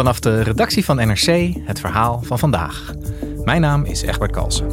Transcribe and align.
Vanaf 0.00 0.20
de 0.20 0.42
redactie 0.42 0.84
van 0.84 0.96
NRC 0.96 1.54
het 1.64 1.80
verhaal 1.80 2.20
van 2.22 2.38
vandaag. 2.38 2.94
Mijn 3.44 3.60
naam 3.60 3.84
is 3.84 4.02
Egbert 4.02 4.30
Kalsen. 4.30 4.66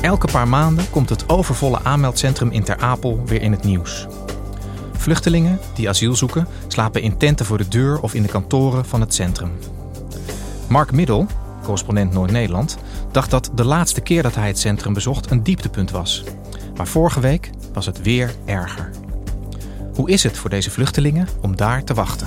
Elke 0.00 0.26
paar 0.32 0.48
maanden 0.48 0.90
komt 0.90 1.08
het 1.08 1.28
overvolle 1.28 1.80
aanmeldcentrum 1.82 2.50
in 2.50 2.64
Ter 2.64 2.76
Apel 2.76 3.22
weer 3.26 3.42
in 3.42 3.52
het 3.52 3.64
nieuws. 3.64 4.06
Vluchtelingen 4.92 5.58
die 5.74 5.88
asiel 5.88 6.16
zoeken 6.16 6.46
slapen 6.68 7.02
in 7.02 7.16
tenten 7.16 7.46
voor 7.46 7.58
de 7.58 7.68
deur 7.68 8.00
of 8.00 8.14
in 8.14 8.22
de 8.22 8.28
kantoren 8.28 8.84
van 8.84 9.00
het 9.00 9.14
centrum. 9.14 9.52
Mark 10.68 10.92
Middel, 10.92 11.26
correspondent 11.62 12.12
Noord-Nederland, 12.12 12.78
dacht 13.10 13.30
dat 13.30 13.50
de 13.54 13.64
laatste 13.64 14.00
keer 14.00 14.22
dat 14.22 14.34
hij 14.34 14.46
het 14.46 14.58
centrum 14.58 14.92
bezocht 14.92 15.30
een 15.30 15.42
dieptepunt 15.42 15.90
was. 15.90 16.24
Maar 16.76 16.86
vorige 16.86 17.20
week 17.20 17.50
was 17.72 17.86
het 17.86 18.02
weer 18.02 18.34
erger. 18.44 18.90
Hoe 19.94 20.10
is 20.10 20.22
het 20.22 20.36
voor 20.36 20.50
deze 20.50 20.70
vluchtelingen 20.70 21.28
om 21.40 21.56
daar 21.56 21.84
te 21.84 21.94
wachten? 21.94 22.26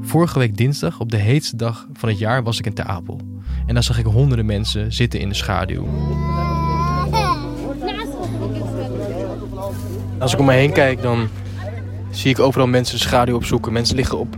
Vorige 0.00 0.38
week 0.38 0.56
dinsdag, 0.56 1.00
op 1.00 1.10
de 1.10 1.16
heetste 1.16 1.56
dag 1.56 1.86
van 1.92 2.08
het 2.08 2.18
jaar, 2.18 2.42
was 2.42 2.58
ik 2.58 2.66
in 2.66 2.74
Ter 2.74 2.84
Apel. 2.84 3.20
En 3.66 3.74
daar 3.74 3.82
zag 3.82 3.98
ik 3.98 4.04
honderden 4.04 4.46
mensen 4.46 4.92
zitten 4.92 5.20
in 5.20 5.28
de 5.28 5.34
schaduw. 5.34 5.88
Als 10.20 10.32
ik 10.32 10.38
om 10.38 10.44
me 10.44 10.52
heen 10.52 10.72
kijk, 10.72 11.02
dan 11.02 11.28
zie 12.10 12.30
ik 12.30 12.38
overal 12.38 12.66
mensen 12.66 12.98
schaduw 12.98 13.34
opzoeken. 13.34 13.72
Mensen 13.72 13.96
liggen 13.96 14.18
op 14.18 14.36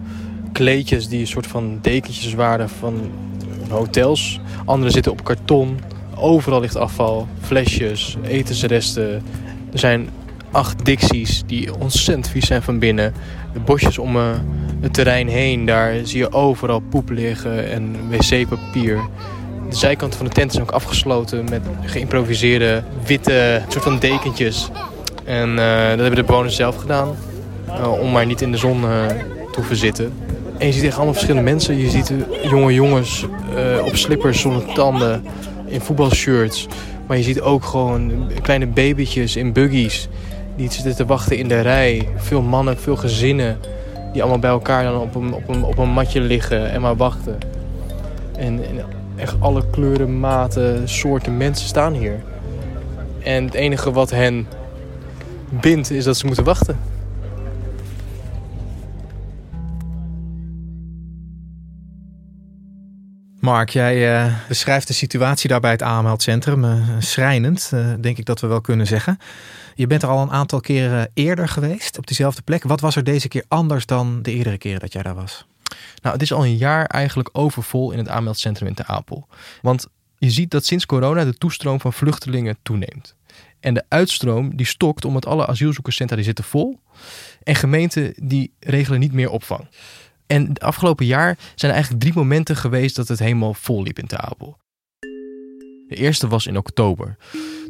kleedjes 0.52 1.08
die 1.08 1.20
een 1.20 1.27
soort 1.27 1.47
van 1.47 1.78
dekentjes 1.80 2.34
waren 2.34 2.69
van 2.69 3.11
hotels. 3.69 4.41
Anderen 4.64 4.92
zitten 4.92 5.12
op 5.12 5.24
karton. 5.24 5.78
Overal 6.16 6.61
ligt 6.61 6.77
afval, 6.77 7.27
flesjes, 7.41 8.16
etensresten. 8.22 9.22
Er 9.73 9.79
zijn 9.79 10.08
acht 10.51 10.84
dixies 10.84 11.42
die 11.46 11.74
ontzettend 11.74 12.28
vies 12.28 12.46
zijn 12.46 12.62
van 12.62 12.78
binnen. 12.78 13.14
De 13.52 13.61
bosjes 13.61 13.98
om 13.98 14.17
eh, 14.17 14.23
het 14.80 14.95
terrein 14.95 15.28
heen, 15.28 15.67
daar 15.67 15.95
zie 16.02 16.18
je 16.18 16.33
overal 16.33 16.80
poep 16.80 17.11
liggen 17.11 17.70
en 17.70 17.96
wc-papier. 18.08 19.01
De 19.70 19.77
zijkant 19.77 20.14
van 20.14 20.27
de 20.27 20.33
tent 20.33 20.52
is 20.52 20.61
ook 20.61 20.70
afgesloten 20.70 21.45
met 21.51 21.62
geïmproviseerde 21.84 22.83
witte 23.07 23.62
soort 23.68 23.84
van 23.84 23.98
dekentjes. 23.98 24.70
En 25.24 25.48
uh, 25.48 25.88
dat 25.88 25.98
hebben 25.98 26.14
de 26.14 26.24
bewoners 26.24 26.56
zelf 26.56 26.77
gedaan. 26.77 27.16
Uh, 27.68 28.00
om 28.00 28.10
maar 28.10 28.27
niet 28.27 28.40
in 28.40 28.50
de 28.50 28.58
zon 28.58 28.83
uh, 28.83 29.06
te 29.06 29.55
hoeven 29.55 29.77
zitten. 29.77 30.12
En 30.58 30.66
je 30.66 30.72
ziet 30.72 30.84
echt 30.84 30.94
allemaal 30.94 31.12
verschillende 31.14 31.50
mensen. 31.50 31.78
Je 31.78 31.90
ziet 31.90 32.12
jonge 32.42 32.74
jongens 32.74 33.27
op 33.84 33.96
slippers 33.96 34.40
zonder 34.40 34.72
tanden. 34.74 35.24
In 35.66 35.80
voetbalshirts. 35.80 36.66
Maar 37.06 37.16
je 37.16 37.22
ziet 37.22 37.40
ook 37.40 37.64
gewoon 37.64 38.30
kleine 38.42 38.66
babytjes 38.66 39.36
in 39.36 39.52
buggies. 39.52 40.08
Die 40.56 40.72
zitten 40.72 40.96
te 40.96 41.06
wachten 41.06 41.39
in 41.39 41.48
de 41.48 41.60
rij. 41.60 42.08
Veel 42.16 42.42
mannen, 42.42 42.78
veel 42.78 42.96
gezinnen. 42.96 43.58
Die 44.12 44.22
allemaal 44.22 44.40
bij 44.40 44.50
elkaar 44.50 44.84
dan 44.84 45.00
op 45.00 45.14
een, 45.14 45.33
op 45.34 45.48
een, 45.48 45.64
op 45.64 45.78
een 45.78 45.89
matje 45.89 46.20
liggen 46.20 46.70
en 46.70 46.80
maar 46.80 46.96
wachten. 46.96 47.39
En, 48.36 48.64
en 48.64 48.84
echt 49.16 49.34
alle 49.39 49.62
kleuren, 49.70 50.20
maten, 50.20 50.89
soorten 50.89 51.36
mensen 51.36 51.66
staan 51.66 51.92
hier. 51.92 52.20
En 53.22 53.44
het 53.44 53.54
enige 53.54 53.92
wat 53.92 54.10
hen 54.10 54.46
bindt 55.61 55.90
is 55.90 56.05
dat 56.05 56.17
ze 56.17 56.27
moeten 56.27 56.45
wachten. 56.45 56.79
Mark, 63.40 63.68
jij 63.68 64.24
uh, 64.27 64.35
beschrijft 64.48 64.86
de 64.86 64.92
situatie 64.92 65.48
daar 65.48 65.61
bij 65.61 65.70
het 65.70 65.83
aanmeldcentrum. 65.83 66.64
Uh, 66.64 66.89
schrijnend, 66.98 67.70
uh, 67.74 67.92
denk 68.01 68.18
ik 68.18 68.24
dat 68.24 68.40
we 68.40 68.46
wel 68.46 68.61
kunnen 68.61 68.86
zeggen. 68.86 69.18
Je 69.74 69.86
bent 69.86 70.02
er 70.02 70.08
al 70.08 70.23
een 70.23 70.30
aantal 70.30 70.61
keren 70.61 71.11
eerder 71.14 71.48
geweest 71.48 71.98
op 71.98 72.07
diezelfde 72.07 72.42
plek. 72.42 72.63
Wat 72.63 72.80
was 72.80 72.96
er 72.96 73.05
deze 73.05 73.29
keer 73.29 73.45
anders 73.48 73.86
dan 73.86 74.23
de 74.23 74.33
eerdere 74.33 74.58
keren 74.58 74.80
dat 74.80 74.92
jij 74.92 75.02
daar 75.02 75.14
was? 75.14 75.46
Nou, 76.02 76.14
het 76.14 76.23
is 76.23 76.33
al 76.33 76.45
een 76.45 76.57
jaar 76.57 76.86
eigenlijk 76.86 77.29
overvol 77.33 77.90
in 77.90 77.98
het 77.98 78.08
aanmeldcentrum 78.08 78.69
in 78.69 78.74
Ter 78.74 78.86
Apel. 78.86 79.27
Want 79.63 79.86
je 80.19 80.30
ziet 80.30 80.51
dat 80.51 80.64
sinds 80.64 80.86
corona 80.86 81.24
de 81.24 81.39
toestroom 81.39 81.80
van 81.80 81.92
vluchtelingen 81.92 82.57
toeneemt. 82.63 83.14
En 83.62 83.74
de 83.74 83.84
uitstroom 83.89 84.56
die 84.56 84.67
stokt 84.67 85.05
omdat 85.05 85.27
alle 85.27 85.46
asielzoekerscentra 85.46 86.17
die 86.17 86.24
zitten 86.24 86.45
vol. 86.45 86.80
En 87.42 87.55
gemeenten 87.55 88.14
die 88.17 88.52
regelen 88.61 89.00
niet 89.00 89.12
meer 89.12 89.30
opvang. 89.30 89.68
En 90.27 90.58
afgelopen 90.58 91.06
jaar 91.06 91.39
zijn 91.55 91.70
er 91.70 91.77
eigenlijk 91.77 92.01
drie 92.01 92.14
momenten 92.14 92.56
geweest 92.56 92.96
dat 92.96 93.08
het 93.08 93.18
helemaal 93.18 93.55
vol 93.55 93.83
liep 93.83 93.98
in 93.98 94.06
Ter 94.06 94.18
Apel. 94.18 94.58
De 95.89 95.96
eerste 95.96 96.28
was 96.28 96.46
in 96.46 96.56
oktober. 96.56 97.17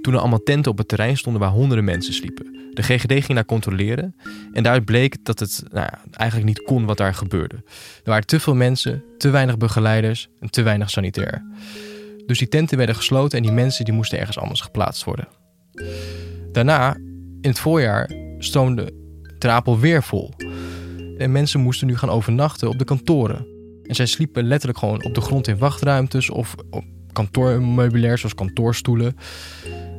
Toen 0.00 0.14
er 0.14 0.20
allemaal 0.20 0.42
tenten 0.42 0.70
op 0.70 0.78
het 0.78 0.88
terrein 0.88 1.16
stonden 1.16 1.42
waar 1.42 1.50
honderden 1.50 1.84
mensen 1.84 2.14
sliepen. 2.14 2.70
De 2.70 2.82
GGD 2.82 3.12
ging 3.12 3.34
daar 3.34 3.44
controleren 3.44 4.16
en 4.52 4.62
daaruit 4.62 4.84
bleek 4.84 5.24
dat 5.24 5.38
het 5.38 5.62
nou 5.70 5.88
eigenlijk 6.10 6.48
niet 6.48 6.62
kon 6.62 6.84
wat 6.84 6.96
daar 6.96 7.14
gebeurde. 7.14 7.56
Er 7.96 8.10
waren 8.10 8.26
te 8.26 8.40
veel 8.40 8.54
mensen, 8.54 9.04
te 9.18 9.30
weinig 9.30 9.56
begeleiders 9.56 10.28
en 10.40 10.50
te 10.50 10.62
weinig 10.62 10.90
sanitair. 10.90 11.44
Dus 12.26 12.38
die 12.38 12.48
tenten 12.48 12.76
werden 12.76 12.96
gesloten 12.96 13.38
en 13.38 13.44
die 13.44 13.52
mensen 13.52 13.84
die 13.84 13.94
moesten 13.94 14.18
ergens 14.18 14.38
anders 14.38 14.60
geplaatst 14.60 15.04
worden. 15.04 15.28
Daarna, 16.52 16.94
in 17.40 17.48
het 17.50 17.58
voorjaar, 17.58 18.10
stroomde 18.38 18.92
Trapel 19.38 19.78
weer 19.78 20.02
vol. 20.02 20.30
En 21.18 21.32
mensen 21.32 21.60
moesten 21.60 21.86
nu 21.86 21.96
gaan 21.96 22.10
overnachten 22.10 22.68
op 22.68 22.78
de 22.78 22.84
kantoren. 22.84 23.46
En 23.82 23.94
zij 23.94 24.06
sliepen 24.06 24.44
letterlijk 24.44 24.78
gewoon 24.78 25.04
op 25.04 25.14
de 25.14 25.20
grond 25.20 25.48
in 25.48 25.58
wachtruimtes 25.58 26.30
of 26.30 26.54
op 26.70 26.84
kantoormeubilair 27.12 28.18
zoals 28.18 28.34
kantoorstoelen. 28.34 29.16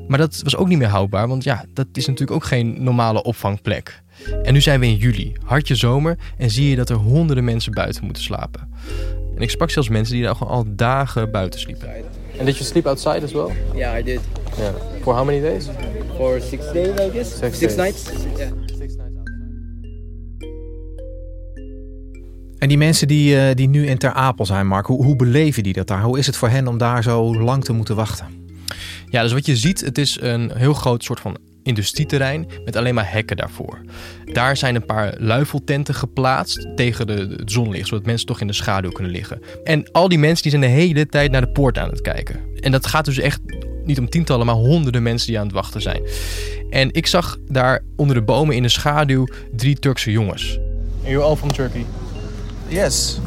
Maar 0.07 0.17
dat 0.17 0.41
was 0.43 0.55
ook 0.55 0.67
niet 0.67 0.77
meer 0.77 0.87
houdbaar, 0.87 1.27
want 1.27 1.43
ja, 1.43 1.65
dat 1.73 1.87
is 1.93 2.05
natuurlijk 2.05 2.31
ook 2.31 2.43
geen 2.43 2.83
normale 2.83 3.23
opvangplek. 3.23 4.01
En 4.43 4.53
nu 4.53 4.61
zijn 4.61 4.79
we 4.79 4.85
in 4.85 4.95
juli, 4.95 5.33
hartje 5.43 5.75
zomer, 5.75 6.17
en 6.37 6.49
zie 6.49 6.69
je 6.69 6.75
dat 6.75 6.89
er 6.89 6.95
honderden 6.95 7.43
mensen 7.43 7.73
buiten 7.73 8.05
moeten 8.05 8.23
slapen. 8.23 8.69
En 9.35 9.41
ik 9.41 9.49
sprak 9.49 9.69
zelfs 9.69 9.89
mensen 9.89 10.13
die 10.13 10.23
daar 10.23 10.35
gewoon 10.35 10.53
al 10.53 10.65
dagen 10.67 11.31
buiten 11.31 11.59
sliepen. 11.59 11.89
En 12.37 12.45
did 12.45 12.57
you 12.57 12.65
sleep 12.65 12.87
outside 12.87 13.23
as 13.23 13.31
well? 13.31 13.51
Yeah, 13.75 13.99
I 13.99 14.03
did. 14.03 14.19
Yeah. 14.57 14.73
For 15.01 15.15
how 15.15 15.25
many 15.25 15.41
days? 15.41 15.69
For 16.17 16.41
six 16.41 16.71
days, 16.71 16.99
I 16.99 17.09
guess. 17.09 17.37
Six, 17.37 17.57
six 17.57 17.75
days. 17.75 17.75
nights. 17.75 18.11
Yeah. 18.37 18.51
En 22.57 22.69
die 22.69 22.77
mensen 22.77 23.07
die, 23.07 23.35
uh, 23.35 23.53
die 23.53 23.67
nu 23.67 23.87
in 23.87 23.97
Ter 23.97 24.13
Apel 24.13 24.45
zijn, 24.45 24.67
Mark, 24.67 24.85
hoe, 24.85 25.03
hoe 25.03 25.15
beleven 25.15 25.63
die 25.63 25.73
dat 25.73 25.87
daar? 25.87 26.03
Hoe 26.03 26.17
is 26.17 26.25
het 26.25 26.35
voor 26.35 26.49
hen 26.49 26.67
om 26.67 26.77
daar 26.77 27.03
zo 27.03 27.41
lang 27.43 27.63
te 27.63 27.73
moeten 27.73 27.95
wachten? 27.95 28.27
Ja, 29.09 29.21
dus 29.21 29.33
wat 29.33 29.45
je 29.45 29.55
ziet, 29.55 29.81
het 29.81 29.97
is 29.97 30.17
een 30.21 30.51
heel 30.55 30.73
groot 30.73 31.03
soort 31.03 31.19
van 31.19 31.37
industrieterrein 31.63 32.47
met 32.65 32.75
alleen 32.75 32.93
maar 32.93 33.11
hekken 33.11 33.37
daarvoor. 33.37 33.81
Daar 34.33 34.57
zijn 34.57 34.75
een 34.75 34.85
paar 34.85 35.15
luifeltenten 35.17 35.93
geplaatst 35.95 36.67
tegen 36.75 37.07
de, 37.07 37.35
het 37.37 37.51
zonlicht, 37.51 37.87
zodat 37.87 38.05
mensen 38.05 38.27
toch 38.27 38.41
in 38.41 38.47
de 38.47 38.53
schaduw 38.53 38.91
kunnen 38.91 39.11
liggen. 39.11 39.41
En 39.63 39.91
al 39.91 40.09
die 40.09 40.17
mensen 40.17 40.41
die 40.41 40.51
zijn 40.51 40.63
de 40.63 40.79
hele 40.79 41.05
tijd 41.05 41.31
naar 41.31 41.41
de 41.41 41.51
poort 41.51 41.77
aan 41.77 41.89
het 41.89 42.01
kijken. 42.01 42.39
En 42.59 42.71
dat 42.71 42.87
gaat 42.87 43.05
dus 43.05 43.19
echt 43.19 43.39
niet 43.83 43.99
om 43.99 44.09
tientallen, 44.09 44.45
maar 44.45 44.55
honderden 44.55 45.03
mensen 45.03 45.27
die 45.27 45.39
aan 45.39 45.45
het 45.45 45.55
wachten 45.55 45.81
zijn. 45.81 46.01
En 46.69 46.93
ik 46.93 47.07
zag 47.07 47.37
daar 47.47 47.83
onder 47.95 48.15
de 48.15 48.21
bomen 48.21 48.55
in 48.55 48.63
de 48.63 48.69
schaduw 48.69 49.27
drie 49.55 49.79
Turkse 49.79 50.11
jongens. 50.11 50.59
You're 51.03 51.23
all 51.23 51.35
from 51.35 51.53
Turkey? 51.53 51.85
Yes. 52.67 53.19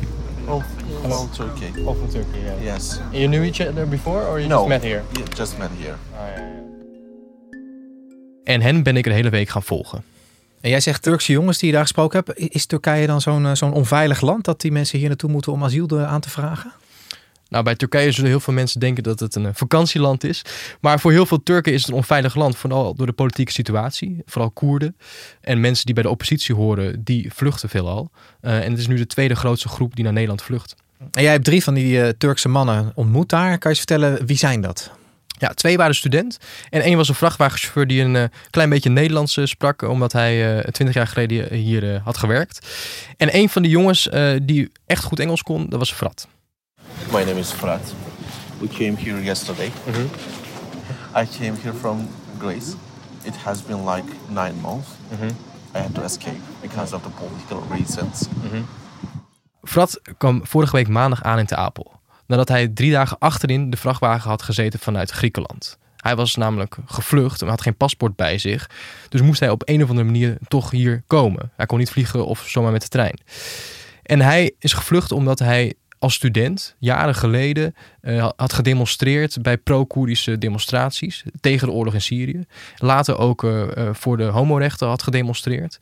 Oh, 0.46 0.62
From 1.02 1.30
Turkey. 1.30 1.84
Of 1.84 1.96
from 1.96 2.08
Turkey, 2.08 2.40
yeah. 2.44 2.74
Yes. 2.74 3.00
You 3.10 3.26
knew 3.26 3.42
each 3.42 3.68
other 3.68 3.88
before 3.88 4.26
or 4.26 4.40
you 4.40 4.48
no. 4.48 4.56
just 4.56 4.68
met 4.68 4.82
here? 4.82 5.02
Yeah, 5.12 5.26
just 5.36 5.58
met 5.58 5.68
here. 5.78 5.94
En 8.44 8.60
hen 8.60 8.82
ben 8.82 8.96
ik 8.96 9.06
een 9.06 9.12
hele 9.12 9.30
week 9.30 9.48
gaan 9.48 9.62
volgen. 9.62 10.02
En 10.66 10.72
jij 10.72 10.80
zegt 10.80 11.02
Turkse 11.02 11.32
jongens 11.32 11.58
die 11.58 11.68
je 11.68 11.74
daar 11.74 11.82
gesproken 11.82 12.22
hebt. 12.24 12.38
Is 12.54 12.66
Turkije 12.66 13.06
dan 13.06 13.20
zo'n 13.20 13.46
eh, 13.46 13.54
zo'n 13.54 13.72
onveilig 13.72 14.20
land 14.20 14.44
dat 14.44 14.60
die 14.60 14.72
mensen 14.72 14.98
hier 14.98 15.08
naartoe 15.08 15.30
moeten 15.30 15.52
om 15.52 15.64
asiel 15.64 15.86
de- 15.86 16.04
aan 16.06 16.20
te 16.20 16.30
vragen? 16.30 16.72
Nou, 17.48 17.64
bij 17.64 17.74
Turkije 17.74 18.12
zullen 18.12 18.30
heel 18.30 18.40
veel 18.40 18.54
mensen 18.54 18.80
denken 18.80 19.02
dat 19.02 19.20
het 19.20 19.34
een 19.34 19.46
eh, 19.46 19.50
vakantieland 19.54 20.24
is. 20.24 20.42
Maar 20.80 21.00
voor 21.00 21.12
heel 21.12 21.26
veel 21.26 21.42
Turken 21.42 21.72
is 21.72 21.80
het 21.80 21.90
een 21.90 21.96
onveilig 21.96 22.34
land. 22.34 22.56
Vooral 22.56 22.94
door 22.94 23.06
de 23.06 23.12
politieke 23.12 23.52
situatie. 23.52 24.22
Vooral 24.24 24.50
Koerden. 24.50 24.96
En 25.40 25.60
mensen 25.60 25.84
die 25.86 25.94
bij 25.94 26.02
de 26.02 26.10
oppositie 26.10 26.54
horen, 26.54 27.04
die 27.04 27.30
vluchten 27.34 27.68
veelal. 27.68 28.10
Eh 28.40 28.64
en 28.64 28.70
het 28.70 28.78
is 28.80 28.86
nu 28.86 28.96
de 28.96 29.06
tweede 29.06 29.36
grootste 29.36 29.68
groep 29.68 29.94
die 29.94 30.04
naar 30.04 30.12
Nederland 30.12 30.42
vlucht. 30.42 30.74
En 31.12 31.22
jij 31.22 31.32
hebt 31.32 31.44
drie 31.44 31.62
van 31.62 31.74
die 31.74 32.02
eh, 32.02 32.08
Turkse 32.18 32.48
mannen 32.48 32.92
ontmoet 32.94 33.28
daar. 33.28 33.58
Kan 33.58 33.70
je 33.70 33.76
eens 33.78 33.78
vertellen, 33.86 34.26
wie 34.26 34.36
zijn 34.36 34.60
dat? 34.60 34.90
Ja, 35.38 35.48
twee 35.48 35.76
waren 35.76 35.94
student. 35.94 36.38
En 36.70 36.80
één 36.80 36.96
was 36.96 37.08
een 37.08 37.14
vrachtwagenchauffeur 37.14 37.86
die 37.86 38.02
een 38.02 38.16
eh, 38.16 38.24
klein 38.50 38.68
beetje 38.68 38.90
Nederlands 38.90 39.36
eh, 39.36 39.44
sprak. 39.44 39.82
Omdat 39.82 40.12
hij 40.12 40.62
twintig 40.70 40.94
jaar 40.94 41.06
geleden 41.06 41.54
hier 41.54 41.94
eh, 41.94 42.04
had 42.04 42.16
gewerkt. 42.16 42.66
En 43.16 43.36
een 43.36 43.48
van 43.48 43.62
die 43.62 43.70
jongens 43.70 44.08
eh, 44.08 44.32
die 44.42 44.72
echt 44.86 45.04
goed 45.04 45.20
Engels 45.20 45.42
kon, 45.42 45.68
dat 45.68 45.78
was 45.78 45.92
Frat. 45.92 46.28
My 47.12 47.22
name 47.24 47.38
is 47.38 47.50
Frat. 47.50 47.94
We 48.58 48.68
came 48.68 48.94
here 48.96 49.22
yesterday. 49.22 49.70
I 51.16 51.26
came 51.38 51.52
here 51.62 51.74
from 51.80 52.08
Greece. 52.38 52.74
It 53.22 53.36
has 53.36 53.62
been 53.62 53.88
like 53.90 54.12
nine 54.28 54.54
months. 54.60 54.88
I 55.74 55.78
had 55.78 55.94
to 55.94 56.02
escape 56.02 56.40
because 56.60 56.94
of 56.94 57.02
the 57.02 57.08
political 57.08 57.76
reasons. 57.76 58.28
Frat 59.62 60.00
kwam 60.18 60.40
vorige 60.46 60.76
week 60.76 60.88
maandag 60.88 61.22
aan 61.22 61.38
in 61.38 61.46
Te 61.46 61.56
Apel. 61.56 61.95
Nadat 62.26 62.48
hij 62.48 62.68
drie 62.68 62.90
dagen 62.90 63.18
achterin 63.18 63.70
de 63.70 63.76
vrachtwagen 63.76 64.30
had 64.30 64.42
gezeten 64.42 64.78
vanuit 64.78 65.10
Griekenland. 65.10 65.78
Hij 65.96 66.16
was 66.16 66.34
namelijk 66.34 66.76
gevlucht 66.86 67.42
en 67.42 67.48
had 67.48 67.62
geen 67.62 67.76
paspoort 67.76 68.16
bij 68.16 68.38
zich. 68.38 68.70
Dus 69.08 69.20
moest 69.20 69.40
hij 69.40 69.50
op 69.50 69.62
een 69.64 69.82
of 69.82 69.88
andere 69.88 70.06
manier 70.06 70.38
toch 70.48 70.70
hier 70.70 71.02
komen. 71.06 71.50
Hij 71.56 71.66
kon 71.66 71.78
niet 71.78 71.90
vliegen 71.90 72.26
of 72.26 72.44
zomaar 72.48 72.72
met 72.72 72.82
de 72.82 72.88
trein. 72.88 73.18
En 74.02 74.20
hij 74.20 74.52
is 74.58 74.72
gevlucht 74.72 75.12
omdat 75.12 75.38
hij 75.38 75.74
als 75.98 76.14
student 76.14 76.76
jaren 76.78 77.14
geleden 77.14 77.74
eh, 78.00 78.28
had 78.36 78.52
gedemonstreerd 78.52 79.42
bij 79.42 79.56
pro-Koerdische 79.56 80.38
demonstraties 80.38 81.24
tegen 81.40 81.66
de 81.66 81.72
oorlog 81.72 81.94
in 81.94 82.02
Syrië. 82.02 82.44
Later 82.76 83.18
ook 83.18 83.44
eh, 83.44 83.76
eh, 83.76 83.94
voor 83.94 84.16
de 84.16 84.24
homorechten 84.24 84.88
had 84.88 85.02
gedemonstreerd. 85.02 85.78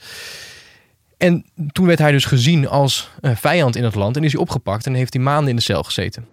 En 1.17 1.45
toen 1.73 1.87
werd 1.87 1.99
hij 1.99 2.13
dus 2.13 2.25
gezien 2.25 2.69
als 2.69 3.11
vijand 3.23 3.77
in 3.77 3.85
het 3.85 3.95
land 3.95 4.17
en 4.17 4.25
is 4.25 4.33
hij 4.33 4.41
opgepakt 4.41 4.87
en 4.87 4.95
heeft 4.95 5.13
hij 5.13 5.23
maanden 5.23 5.51
in 5.51 5.57
de 5.57 5.63
cel 5.63 5.83
gezeten. 5.83 6.27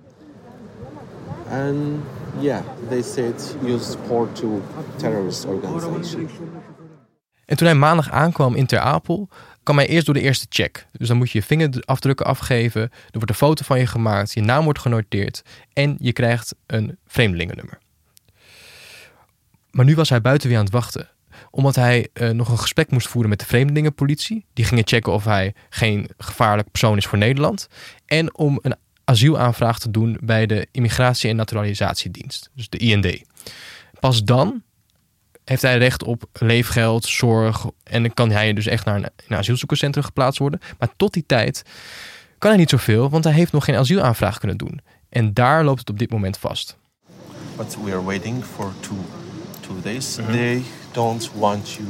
And 1.52 2.04
yeah, 2.40 2.62
they 2.90 3.02
said 3.02 3.56
you 3.62 3.80
support 3.80 4.36
to 4.36 4.62
terrorist 4.96 5.46
organization. 5.46 6.50
En 7.46 7.58
toen 7.58 7.68
hij 7.68 7.76
maandag 7.76 8.12
aankwam 8.12 8.56
in 8.56 8.66
Ter 8.66 8.80
Apel, 8.80 9.30
kwam 9.64 9.78
hij 9.78 9.88
eerst 9.88 10.06
door 10.06 10.16
de 10.16 10.22
eerste 10.22 10.46
check. 10.50 10.86
Dus 10.92 11.08
dan 11.08 11.18
moet 11.18 11.32
je 11.32 11.38
je 11.38 11.46
vingerafdrukken 11.46 12.26
afgeven, 12.26 12.82
er 12.82 12.92
wordt 13.12 13.30
een 13.30 13.36
foto 13.36 13.64
van 13.64 13.80
je 13.80 13.88
gemaakt, 13.88 14.34
je 14.34 14.42
naam 14.42 14.64
wordt 14.64 14.80
genoteerd 14.80 15.42
en 15.74 15.96
je 16.00 16.14
krijgt 16.14 16.56
een 16.66 16.98
vreemdelingennummer. 17.08 17.78
Maar 19.72 19.86
nu 19.86 19.96
was 19.96 20.10
hij 20.10 20.22
buiten 20.22 20.50
weer 20.50 20.58
aan 20.58 20.64
het 20.64 20.74
wachten 20.74 21.10
omdat 21.52 21.76
hij 21.76 22.08
eh, 22.14 22.30
nog 22.30 22.50
een 22.50 22.60
gesprek 22.60 22.92
moest 22.92 23.08
voeren 23.08 23.30
met 23.30 23.40
de 23.40 23.46
vreemdelingenpolitie. 23.46 24.46
Die 24.54 24.66
gingen 24.66 24.88
checken 24.88 25.14
of 25.14 25.26
hij 25.26 25.54
geen 25.70 26.10
gevaarlijk 26.18 26.72
persoon 26.72 26.98
is 26.98 27.06
voor 27.06 27.18
Nederland. 27.18 27.68
En 28.06 28.38
om 28.38 28.60
een 28.62 28.76
asielaanvraag 29.04 29.80
te 29.80 29.92
doen 29.92 30.18
bij 30.22 30.46
de 30.46 30.68
Immigratie- 30.72 31.30
en 31.30 31.36
Naturalisatiedienst, 31.36 32.50
dus 32.56 32.70
de 32.70 32.78
IND. 32.78 33.22
Pas 34.00 34.24
dan 34.24 34.64
heeft 35.46 35.62
hij 35.62 35.78
recht 35.78 36.04
op 36.04 36.24
leefgeld, 36.34 37.06
zorg 37.06 37.66
en 37.84 38.02
dan 38.02 38.14
kan 38.14 38.32
hij 38.32 38.54
dus 38.54 38.66
echt 38.66 38.86
naar 38.86 38.96
een, 38.96 39.10
een 39.28 39.38
asielzoekerscentrum 39.38 40.04
geplaatst 40.04 40.40
worden. 40.40 40.60
Maar 40.80 40.90
tot 40.98 41.14
die 41.14 41.24
tijd 41.26 41.64
kan 42.38 42.50
hij 42.50 42.60
niet 42.60 42.70
zoveel, 42.70 43.10
want 43.10 43.24
hij 43.24 43.34
heeft 43.34 43.52
nog 43.52 43.66
geen 43.66 43.76
asielaanvraag 43.76 44.38
kunnen 44.38 44.58
doen. 44.58 44.82
En 45.10 45.34
daar 45.34 45.64
loopt 45.64 45.80
het 45.80 45.90
op 45.90 46.00
dit 46.00 46.12
moment 46.12 46.38
vast. 46.38 46.78
But 47.58 47.78
we 47.84 47.92
are 47.92 48.04
waiting 48.04 48.44
for 48.44 48.74
two 48.80 49.06
two 49.72 49.82
days. 49.82 50.16
They 50.16 50.64
don't 50.92 51.32
want 51.34 51.72
you 51.72 51.88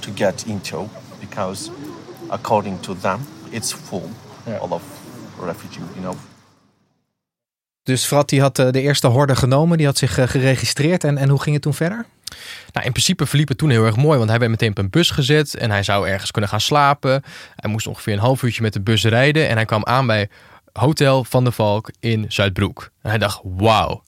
to 0.00 0.10
get 0.14 0.44
into 0.46 0.88
because 1.20 1.70
according 2.28 2.80
to 2.80 2.94
them 2.94 3.20
it's 3.50 3.72
full 3.72 4.10
all 4.60 4.72
of 4.72 4.82
refugee, 5.38 5.84
you 5.94 6.00
know. 6.00 6.33
Dus 7.84 8.04
Frat 8.04 8.28
die 8.28 8.40
had 8.40 8.58
eh, 8.58 8.70
de 8.70 8.80
eerste 8.80 9.06
horde 9.06 9.36
genomen, 9.36 9.76
die 9.76 9.86
had 9.86 9.98
zich 9.98 10.18
eh, 10.18 10.28
geregistreerd. 10.28 11.04
En, 11.04 11.18
en 11.18 11.28
hoe 11.28 11.40
ging 11.40 11.54
het 11.54 11.62
toen 11.62 11.74
verder? 11.74 12.06
Nou, 12.72 12.86
in 12.86 12.92
principe 12.92 13.26
verliep 13.26 13.48
het 13.48 13.58
toen 13.58 13.70
heel 13.70 13.84
erg 13.84 13.96
mooi, 13.96 14.18
want 14.18 14.30
hij 14.30 14.38
werd 14.38 14.50
meteen 14.50 14.70
op 14.70 14.78
een 14.78 14.90
bus 14.90 15.10
gezet 15.10 15.54
en 15.54 15.70
hij 15.70 15.82
zou 15.82 16.08
ergens 16.08 16.30
kunnen 16.30 16.50
gaan 16.50 16.60
slapen. 16.60 17.22
Hij 17.56 17.70
moest 17.70 17.86
ongeveer 17.86 18.12
een 18.12 18.18
half 18.18 18.42
uurtje 18.42 18.62
met 18.62 18.72
de 18.72 18.80
bus 18.80 19.04
rijden 19.04 19.48
en 19.48 19.54
hij 19.54 19.64
kwam 19.64 19.84
aan 19.84 20.06
bij 20.06 20.28
Hotel 20.72 21.24
Van 21.24 21.44
der 21.44 21.52
Valk 21.52 21.90
in 22.00 22.24
Zuidbroek. 22.28 22.90
En 23.02 23.10
hij 23.10 23.18
dacht, 23.18 23.40
wauw. 23.42 24.02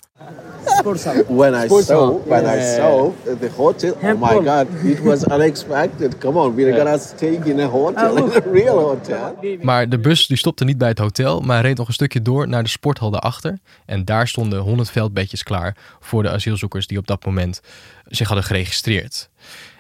When 1.29 1.55
I 1.55 1.69
saw 1.83 2.27
when 2.27 2.45
I 2.45 2.61
saw 2.61 3.13
the 3.25 3.51
hotel, 3.57 3.95
oh 4.03 4.21
my 4.21 4.45
god, 4.45 4.67
it 4.85 5.01
was 5.01 5.25
unexpected. 5.35 6.19
Come 6.19 6.39
on, 6.39 6.55
we're 6.55 6.77
gonna 6.77 6.99
stay 6.99 7.39
in 7.45 7.61
a 7.61 7.67
hotel, 7.67 8.17
in 8.17 8.33
a 8.43 8.53
real 8.53 8.79
hotel. 8.79 9.39
Maar 9.63 9.89
de 9.89 9.99
bus 9.99 10.27
die 10.27 10.37
stopte 10.37 10.65
niet 10.65 10.79
bij 10.79 10.89
het 10.89 10.99
hotel, 10.99 11.41
maar 11.41 11.63
reed 11.63 11.77
nog 11.77 11.89
een 11.89 11.95
stukje 11.95 12.23
door 12.23 12.49
naar 12.49 12.63
de 12.63 12.69
sporthal 12.69 13.11
daarachter. 13.11 13.59
En 13.87 14.05
daar 14.05 14.29
stonden 14.29 14.59
100 14.61 14.91
veldbedjes 14.91 15.43
klaar 15.43 15.77
voor 16.01 16.23
de 16.23 16.31
asielzoekers 16.31 16.87
die 16.87 16.99
op 16.99 17.07
dat 17.07 17.25
moment 17.25 17.61
zich 18.05 18.27
hadden 18.27 18.45
geregistreerd. 18.45 19.29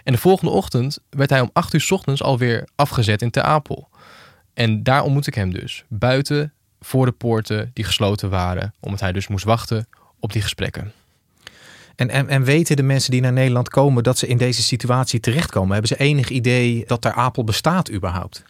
En 0.04 0.12
de 0.12 0.18
volgende 0.18 0.52
ochtend 0.52 0.98
werd 1.10 1.30
hij 1.30 1.40
om 1.40 1.50
8 1.52 1.74
uur 1.74 1.80
's 1.80 1.90
ochtends 1.90 2.22
alweer 2.22 2.68
afgezet 2.76 3.22
in 3.22 3.30
Ter 3.30 3.42
Apel. 3.42 3.88
En 4.54 4.82
daar 4.82 5.02
ontmoette 5.02 5.28
ik 5.30 5.34
hem 5.34 5.52
dus, 5.52 5.84
buiten 5.88 6.52
voor 6.80 7.06
de 7.06 7.12
poorten 7.12 7.70
die 7.72 7.84
gesloten 7.84 8.30
waren, 8.30 8.74
omdat 8.80 9.00
hij 9.00 9.12
dus 9.12 9.28
moest 9.28 9.44
wachten 9.44 9.88
op 10.26 10.32
die 10.32 10.42
gesprekken. 10.42 10.92
En, 11.96 12.10
en, 12.10 12.28
en 12.28 12.44
weten 12.44 12.76
de 12.76 12.82
mensen 12.82 13.10
die 13.10 13.20
naar 13.20 13.32
Nederland 13.32 13.68
komen 13.68 14.02
dat 14.02 14.18
ze 14.18 14.26
in 14.26 14.36
deze 14.36 14.62
situatie 14.62 15.20
terechtkomen? 15.20 15.72
Hebben 15.72 15.88
ze 15.88 16.04
enig 16.04 16.28
idee 16.28 16.84
dat 16.86 17.00
Ter 17.00 17.12
Apel 17.12 17.44
bestaat 17.44 17.92
überhaupt? 17.92 18.44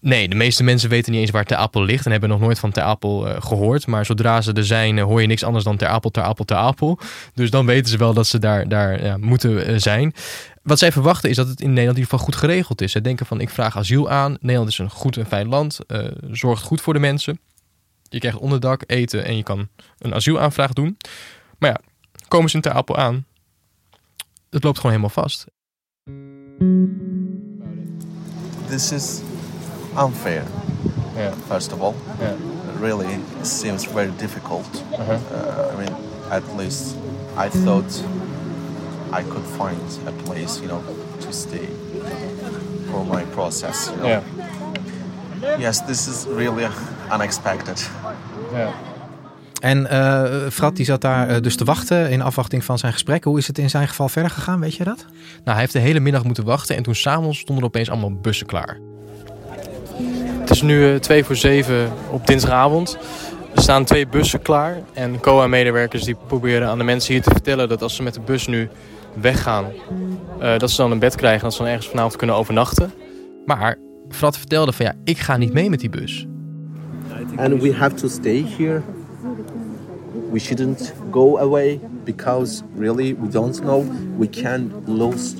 Nee, 0.00 0.28
de 0.28 0.34
meeste 0.34 0.62
mensen 0.62 0.88
weten 0.88 1.12
niet 1.12 1.20
eens 1.20 1.30
waar 1.30 1.44
Ter 1.44 1.56
Apel 1.56 1.82
ligt 1.82 2.04
en 2.04 2.10
hebben 2.10 2.28
nog 2.28 2.40
nooit 2.40 2.58
van 2.58 2.70
Ter 2.70 2.82
Apel 2.82 3.28
eh, 3.28 3.42
gehoord. 3.42 3.86
Maar 3.86 4.06
zodra 4.06 4.40
ze 4.40 4.52
er 4.52 4.64
zijn, 4.64 4.98
eh, 4.98 5.04
hoor 5.04 5.20
je 5.20 5.26
niks 5.26 5.44
anders 5.44 5.64
dan 5.64 5.76
Ter 5.76 5.88
Apel, 5.88 6.10
Ter 6.10 6.22
Apel, 6.22 6.44
Ter 6.44 6.56
Apel. 6.56 6.98
Dus 7.34 7.50
dan 7.50 7.66
weten 7.66 7.90
ze 7.90 7.96
wel 7.96 8.14
dat 8.14 8.26
ze 8.26 8.38
daar, 8.38 8.68
daar 8.68 9.04
ja, 9.04 9.16
moeten 9.16 9.66
eh, 9.66 9.74
zijn. 9.76 10.14
Wat 10.62 10.78
zij 10.78 10.92
verwachten 10.92 11.30
is 11.30 11.36
dat 11.36 11.48
het 11.48 11.60
in 11.60 11.68
Nederland 11.68 11.96
in 11.96 12.02
ieder 12.02 12.18
geval 12.18 12.32
goed 12.32 12.36
geregeld 12.36 12.80
is. 12.80 12.92
Ze 12.92 13.00
denken 13.00 13.26
van, 13.26 13.40
ik 13.40 13.50
vraag 13.50 13.76
asiel 13.76 14.10
aan. 14.10 14.36
Nederland 14.40 14.70
is 14.70 14.78
een 14.78 14.90
goed 14.90 15.16
en 15.16 15.26
fijn 15.26 15.48
land. 15.48 15.78
zorgt 16.30 16.62
goed 16.62 16.80
voor 16.80 16.94
de 16.94 17.00
mensen. 17.00 17.40
Je 18.12 18.18
krijgt 18.18 18.38
onderdak, 18.38 18.82
eten 18.86 19.24
en 19.24 19.36
je 19.36 19.42
kan 19.42 19.68
een 19.98 20.14
asielaanvraag 20.14 20.72
doen. 20.72 20.96
Maar 21.58 21.70
ja, 21.70 21.80
komen 22.28 22.50
ze 22.50 22.56
in 22.56 22.62
Ter 22.62 22.72
Apel 22.72 22.96
aan, 22.96 23.26
het 24.50 24.64
loopt 24.64 24.76
gewoon 24.76 24.92
helemaal 24.96 25.22
vast. 25.22 25.46
This 28.68 28.92
is 28.92 29.20
unfair. 29.98 30.42
Yeah. 31.16 31.32
First 31.48 31.72
of 31.72 31.80
all, 31.80 31.94
Yeah. 32.20 32.32
it 32.74 32.80
really 32.80 33.18
seems 33.42 33.86
very 33.86 34.12
difficult. 34.16 34.84
Uh, 34.92 35.72
I 35.72 35.76
mean, 35.76 35.94
at 36.30 36.42
least 36.56 36.94
I 37.36 37.48
thought 37.64 38.02
I 39.12 39.22
could 39.22 39.44
find 39.56 39.80
a 40.06 40.12
place, 40.24 40.60
you 40.60 40.68
know, 40.68 40.82
to 41.20 41.32
stay 41.32 41.68
for 42.90 43.04
my 43.04 43.24
process. 43.24 43.90
You 43.90 43.96
know? 44.02 44.22
Yes, 45.58 45.80
this 45.86 46.06
is 46.08 46.26
really 46.26 46.64
unexpected. 47.14 47.90
En 49.60 49.90
eh 49.90 50.50
Frat 50.50 50.76
die 50.76 50.84
zat 50.84 51.00
daar 51.00 51.28
eh, 51.28 51.40
dus 51.40 51.56
te 51.56 51.64
wachten 51.64 52.10
in 52.10 52.22
afwachting 52.22 52.64
van 52.64 52.78
zijn 52.78 52.92
gesprek. 52.92 53.24
Hoe 53.24 53.38
is 53.38 53.46
het 53.46 53.58
in 53.58 53.70
zijn 53.70 53.88
geval 53.88 54.08
verder 54.08 54.30
gegaan, 54.30 54.60
weet 54.60 54.74
je 54.74 54.84
dat? 54.84 55.04
Nou, 55.08 55.42
hij 55.44 55.58
heeft 55.58 55.72
de 55.72 55.78
hele 55.78 56.00
middag 56.00 56.24
moeten 56.24 56.44
wachten 56.44 56.76
en 56.76 56.82
toen 56.82 56.94
s'avonds 56.94 57.38
stonden 57.38 57.64
er 57.64 57.70
opeens 57.70 57.90
allemaal 57.90 58.12
bussen 58.12 58.46
klaar. 58.46 58.78
Het 60.40 60.50
is 60.50 60.62
nu 60.62 60.92
eh, 60.92 60.98
twee 60.98 61.24
voor 61.24 61.36
zeven 61.36 61.92
op 62.10 62.26
dinsdagavond. 62.26 62.98
Er 63.54 63.62
staan 63.62 63.84
twee 63.84 64.06
bussen 64.06 64.42
klaar 64.42 64.78
en 64.92 65.20
COA-medewerkers 65.20 66.04
die 66.04 66.16
proberen 66.26 66.68
aan 66.68 66.78
de 66.78 66.84
mensen 66.84 67.12
hier 67.12 67.22
te 67.22 67.30
vertellen 67.30 67.68
dat 67.68 67.82
als 67.82 67.96
ze 67.96 68.02
met 68.02 68.14
de 68.14 68.20
bus 68.20 68.46
nu 68.46 68.68
weggaan, 69.20 69.64
eh, 70.40 70.58
dat 70.58 70.70
ze 70.70 70.76
dan 70.76 70.90
een 70.90 70.98
bed 70.98 71.14
krijgen 71.14 71.38
en 71.38 71.44
dat 71.44 71.52
ze 71.52 71.58
dan 71.58 71.68
ergens 71.68 71.88
vanavond 71.88 72.16
kunnen 72.16 72.36
overnachten. 72.36 72.92
Maar 73.46 73.76
Frat 74.08 74.38
vertelde 74.38 74.72
van 74.72 74.86
ja, 74.86 74.94
ik 75.04 75.18
ga 75.18 75.36
niet 75.36 75.52
mee 75.52 75.70
met 75.70 75.80
die 75.80 75.90
bus. 75.90 76.26
And 77.40 77.62
we 77.62 77.72
have 77.72 77.96
to 77.96 78.08
stay 78.08 78.42
here. 78.42 78.82
We 80.30 80.38
shouldn't 80.38 80.92
go 81.10 81.38
away 81.38 81.80
because 82.04 82.62
really 82.76 83.14
we 83.14 83.28
don't 83.28 83.58
know. 83.60 83.84
We 84.18 84.28
can 84.28 84.70
lose 84.86 85.36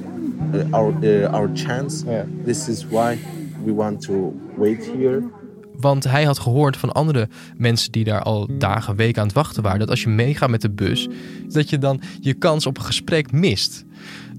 uh, 0.55 0.65
our 0.71 0.95
uh, 1.03 1.37
our 1.37 1.53
chance. 1.55 2.05
Yeah. 2.07 2.25
This 2.45 2.69
is 2.69 2.87
why 2.87 3.19
we 3.65 3.73
want 3.73 4.03
to 4.07 4.33
wait 4.57 4.85
here. 4.85 5.23
Want 5.81 6.05
hij 6.05 6.25
had 6.25 6.39
gehoord 6.39 6.77
van 6.77 6.93
andere 6.93 7.29
mensen 7.57 7.93
die 7.93 8.05
daar 8.05 8.23
al 8.23 8.49
dagen, 8.59 8.97
weken 8.97 9.21
aan 9.21 9.27
het 9.27 9.37
wachten 9.37 9.63
waren, 9.63 9.79
dat 9.79 9.91
als 9.91 10.03
je 10.03 10.09
meegaat 10.09 10.51
met 10.51 10.61
de 10.61 10.71
bus, 10.71 11.09
dat 11.49 11.71
je 11.71 11.79
dan 11.79 12.01
je 12.21 12.35
kans 12.35 12.67
op 12.67 12.77
een 12.77 12.85
gesprek 12.85 13.33
mist. 13.33 13.85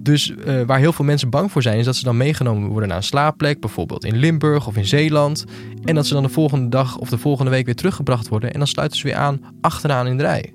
Dus 0.02 0.30
uh, 0.30 0.62
waar 0.62 0.80
heel 0.80 0.94
veel 0.94 1.06
mensen 1.06 1.30
bang 1.30 1.52
voor 1.52 1.62
zijn, 1.62 1.78
is 1.78 1.86
dat 1.86 1.96
ze 1.96 2.04
dan 2.04 2.18
meegenomen 2.18 2.70
worden 2.70 2.88
naar 2.88 2.98
een 2.98 3.04
slaapplek, 3.04 3.60
bijvoorbeeld 3.60 4.06
in 4.06 4.16
Limburg 4.16 4.68
of 4.68 4.78
in 4.78 4.86
Zeeland. 4.86 5.46
En 5.84 5.96
dat 5.96 6.06
ze 6.06 6.14
dan 6.14 6.24
de 6.24 6.30
volgende 6.30 6.70
dag 6.70 6.98
of 6.98 7.10
de 7.10 7.18
volgende 7.18 7.52
week 7.52 7.66
weer 7.66 7.76
teruggebracht 7.76 8.28
worden. 8.28 8.52
En 8.52 8.58
dan 8.58 8.68
sluiten 8.68 8.98
ze 8.98 9.08
weer 9.08 9.16
aan 9.16 9.40
achteraan 9.62 10.08
in 10.08 10.18
de 10.18 10.24
rij. 10.24 10.54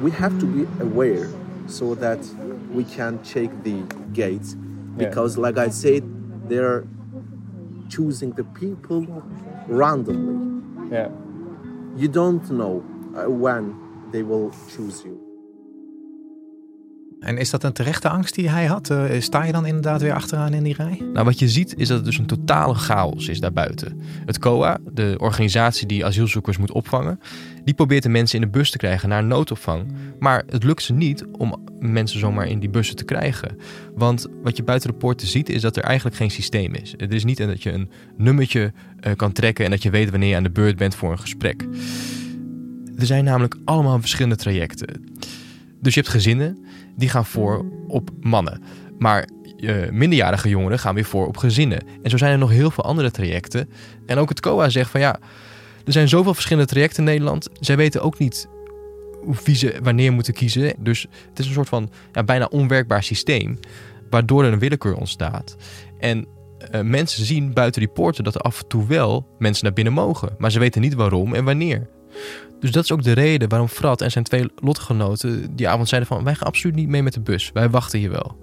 We 0.00 0.10
have 0.10 0.36
to 0.36 0.46
be 0.46 0.66
aware 0.80 1.26
so 1.66 1.96
that 1.96 2.34
we 2.74 2.84
can 2.96 3.18
check 3.22 3.50
the 3.62 3.76
gates. 4.12 4.54
Because, 4.96 5.40
like 5.40 5.66
I 5.66 5.70
said, 5.70 6.02
they're 6.48 6.84
choosing 7.88 8.34
the 8.34 8.44
people 8.44 9.06
randomly. 9.68 10.62
Yeah. 10.90 11.10
You 11.96 12.10
don't 12.10 12.46
know 12.48 12.82
uh, 13.14 13.40
when 13.40 13.74
they 14.10 14.24
will 14.24 14.50
choose 14.76 15.02
you. 15.04 15.19
En 17.20 17.38
is 17.38 17.50
dat 17.50 17.64
een 17.64 17.72
terechte 17.72 18.08
angst 18.08 18.34
die 18.34 18.48
hij 18.48 18.66
had? 18.66 18.90
Uh, 18.90 19.04
sta 19.18 19.44
je 19.44 19.52
dan 19.52 19.66
inderdaad 19.66 20.00
weer 20.00 20.12
achteraan 20.12 20.54
in 20.54 20.62
die 20.62 20.74
rij? 20.74 21.02
Nou, 21.12 21.24
wat 21.24 21.38
je 21.38 21.48
ziet 21.48 21.74
is 21.76 21.88
dat 21.88 21.96
het 21.96 22.06
dus 22.06 22.18
een 22.18 22.26
totale 22.26 22.74
chaos 22.74 23.28
is 23.28 23.40
daarbuiten. 23.40 24.00
Het 24.26 24.38
COA, 24.38 24.78
de 24.92 25.14
organisatie 25.18 25.86
die 25.86 26.04
asielzoekers 26.04 26.56
moet 26.56 26.72
opvangen, 26.72 27.20
die 27.64 27.74
probeert 27.74 28.02
de 28.02 28.08
mensen 28.08 28.40
in 28.40 28.44
de 28.44 28.50
bus 28.50 28.70
te 28.70 28.78
krijgen 28.78 29.08
naar 29.08 29.24
noodopvang. 29.24 29.92
Maar 30.18 30.42
het 30.48 30.64
lukt 30.64 30.82
ze 30.82 30.92
niet 30.92 31.24
om 31.38 31.64
mensen 31.78 32.20
zomaar 32.20 32.46
in 32.46 32.60
die 32.60 32.70
bussen 32.70 32.96
te 32.96 33.04
krijgen. 33.04 33.56
Want 33.94 34.26
wat 34.42 34.56
je 34.56 34.62
buiten 34.62 34.90
de 34.90 34.96
poorten 34.96 35.26
ziet 35.26 35.48
is 35.48 35.60
dat 35.60 35.76
er 35.76 35.82
eigenlijk 35.82 36.16
geen 36.16 36.30
systeem 36.30 36.74
is. 36.74 36.94
Het 36.96 37.12
is 37.12 37.24
niet 37.24 37.36
dat 37.36 37.62
je 37.62 37.72
een 37.72 37.90
nummertje 38.16 38.72
uh, 39.06 39.12
kan 39.16 39.32
trekken 39.32 39.64
en 39.64 39.70
dat 39.70 39.82
je 39.82 39.90
weet 39.90 40.10
wanneer 40.10 40.28
je 40.28 40.36
aan 40.36 40.42
de 40.42 40.50
beurt 40.50 40.76
bent 40.76 40.94
voor 40.94 41.10
een 41.10 41.18
gesprek. 41.18 41.66
Er 42.96 43.06
zijn 43.06 43.24
namelijk 43.24 43.56
allemaal 43.64 44.00
verschillende 44.00 44.36
trajecten. 44.36 45.04
Dus 45.80 45.94
je 45.94 46.00
hebt 46.00 46.12
gezinnen 46.12 46.58
die 46.96 47.08
gaan 47.08 47.26
voor 47.26 47.64
op 47.88 48.10
mannen. 48.20 48.62
Maar 48.98 49.28
uh, 49.56 49.90
minderjarige 49.90 50.48
jongeren 50.48 50.78
gaan 50.78 50.94
weer 50.94 51.04
voor 51.04 51.26
op 51.26 51.36
gezinnen. 51.36 51.82
En 52.02 52.10
zo 52.10 52.16
zijn 52.16 52.32
er 52.32 52.38
nog 52.38 52.50
heel 52.50 52.70
veel 52.70 52.84
andere 52.84 53.10
trajecten. 53.10 53.68
En 54.06 54.18
ook 54.18 54.28
het 54.28 54.40
COA 54.40 54.68
zegt 54.68 54.90
van 54.90 55.00
ja, 55.00 55.18
er 55.84 55.92
zijn 55.92 56.08
zoveel 56.08 56.34
verschillende 56.34 56.68
trajecten 56.68 56.98
in 56.98 57.10
Nederland. 57.10 57.48
Zij 57.60 57.76
weten 57.76 58.02
ook 58.02 58.18
niet 58.18 58.48
wie 59.44 59.56
ze 59.56 59.78
wanneer 59.82 60.12
moeten 60.12 60.34
kiezen. 60.34 60.74
Dus 60.78 61.06
het 61.28 61.38
is 61.38 61.46
een 61.46 61.52
soort 61.52 61.68
van 61.68 61.90
ja, 62.12 62.24
bijna 62.24 62.44
onwerkbaar 62.44 63.02
systeem. 63.02 63.58
Waardoor 64.10 64.44
er 64.44 64.52
een 64.52 64.58
willekeur 64.58 64.96
ontstaat. 64.96 65.56
En 65.98 66.26
uh, 66.74 66.80
mensen 66.80 67.24
zien 67.24 67.52
buiten 67.52 67.80
die 67.80 67.90
poorten 67.90 68.24
dat 68.24 68.34
er 68.34 68.40
af 68.40 68.60
en 68.60 68.68
toe 68.68 68.86
wel 68.86 69.26
mensen 69.38 69.64
naar 69.64 69.72
binnen 69.72 69.92
mogen. 69.92 70.34
Maar 70.38 70.50
ze 70.50 70.58
weten 70.58 70.80
niet 70.80 70.94
waarom 70.94 71.34
en 71.34 71.44
wanneer. 71.44 71.88
Dus 72.60 72.70
dat 72.70 72.84
is 72.84 72.92
ook 72.92 73.02
de 73.02 73.12
reden 73.12 73.48
waarom 73.48 73.68
Frat 73.68 74.00
en 74.00 74.10
zijn 74.10 74.24
twee 74.24 74.50
lotgenoten 74.56 75.56
die 75.56 75.68
avond 75.68 75.88
zeiden 75.88 76.10
van... 76.10 76.24
wij 76.24 76.34
gaan 76.34 76.46
absoluut 76.46 76.74
niet 76.74 76.88
mee 76.88 77.02
met 77.02 77.12
de 77.12 77.20
bus, 77.20 77.50
wij 77.52 77.70
wachten 77.70 77.98
hier 77.98 78.10
wel. 78.10 78.36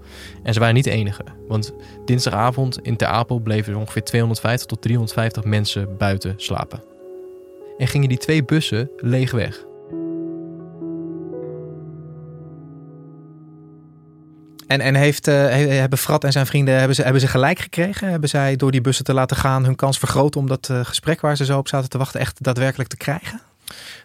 En 0.43 0.53
ze 0.53 0.59
waren 0.59 0.75
niet 0.75 0.83
de 0.83 0.91
enige. 0.91 1.23
Want 1.47 1.73
dinsdagavond 2.05 2.79
in 2.81 2.97
Ter 2.97 3.07
Apel 3.07 3.39
bleven 3.39 3.73
er 3.73 3.79
ongeveer 3.79 4.03
250 4.03 4.67
tot 4.67 4.81
350 4.81 5.43
mensen 5.43 5.97
buiten 5.97 6.33
slapen. 6.37 6.83
En 7.77 7.87
gingen 7.87 8.09
die 8.09 8.17
twee 8.17 8.43
bussen 8.43 8.89
leeg 8.97 9.31
weg. 9.31 9.65
En, 14.67 14.81
en 14.81 14.95
heeft, 14.95 15.27
uh, 15.27 15.35
hebben 15.53 15.97
Frat 15.97 16.23
en 16.23 16.31
zijn 16.31 16.45
vrienden 16.45 16.77
hebben 16.77 16.95
ze, 16.95 17.03
hebben 17.03 17.21
ze 17.21 17.27
gelijk 17.27 17.59
gekregen? 17.59 18.09
Hebben 18.09 18.29
zij 18.29 18.55
door 18.55 18.71
die 18.71 18.81
bussen 18.81 19.05
te 19.05 19.13
laten 19.13 19.37
gaan 19.37 19.65
hun 19.65 19.75
kans 19.75 19.99
vergroot 19.99 20.35
om 20.35 20.47
dat 20.47 20.69
uh, 20.71 20.85
gesprek 20.85 21.21
waar 21.21 21.37
ze 21.37 21.45
zo 21.45 21.57
op 21.57 21.67
zaten 21.67 21.89
te 21.89 21.97
wachten 21.97 22.19
echt 22.19 22.43
daadwerkelijk 22.43 22.89
te 22.89 22.97
krijgen? 22.97 23.41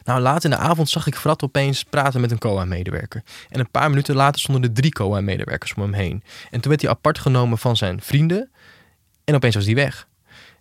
Nou, 0.04 0.20
laat 0.20 0.44
in 0.44 0.50
de 0.50 0.56
avond 0.56 0.88
zag 0.88 1.06
ik 1.06 1.16
Frat 1.16 1.42
opeens 1.42 1.84
praten 1.84 2.20
met 2.20 2.30
een 2.30 2.38
COA-medewerker. 2.38 3.22
En 3.48 3.60
een 3.60 3.70
paar 3.70 3.90
minuten 3.90 4.14
later 4.14 4.40
stonden 4.40 4.62
er 4.62 4.72
drie 4.72 4.92
COA-medewerkers 4.92 5.74
om 5.74 5.82
hem 5.82 5.92
heen. 5.92 6.22
En 6.50 6.60
toen 6.60 6.70
werd 6.70 6.82
hij 6.82 6.90
apart 6.90 7.18
genomen 7.18 7.58
van 7.58 7.76
zijn 7.76 8.00
vrienden. 8.00 8.50
En 9.24 9.34
opeens 9.34 9.54
was 9.54 9.64
hij 9.64 9.74
weg. 9.74 10.06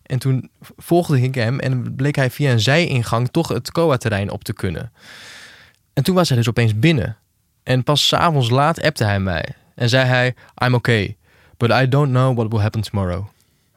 En 0.03 0.19
toen 0.19 0.49
volgde 0.77 1.21
ik 1.21 1.35
hem 1.35 1.59
en 1.59 1.95
bleek 1.95 2.15
hij 2.15 2.31
via 2.31 2.51
een 2.51 2.59
zijingang 2.59 3.29
toch 3.31 3.47
het 3.47 3.71
COA-terrein 3.71 4.31
op 4.31 4.43
te 4.43 4.53
kunnen. 4.53 4.91
En 5.93 6.03
toen 6.03 6.15
was 6.15 6.27
hij 6.29 6.37
dus 6.37 6.49
opeens 6.49 6.79
binnen. 6.79 7.17
En 7.63 7.83
pas 7.83 8.07
s'avonds 8.07 8.49
laat 8.49 8.81
appte 8.81 9.03
hij 9.03 9.19
mij. 9.19 9.45
En 9.75 9.89
zei 9.89 10.05
hij, 10.05 10.35
I'm 10.65 10.73
okay, 10.73 11.17
but 11.57 11.69
I 11.69 11.87
don't 11.87 12.09
know 12.09 12.35
what 12.35 12.51
will 12.51 12.61
happen 12.61 12.81
tomorrow. 12.81 13.25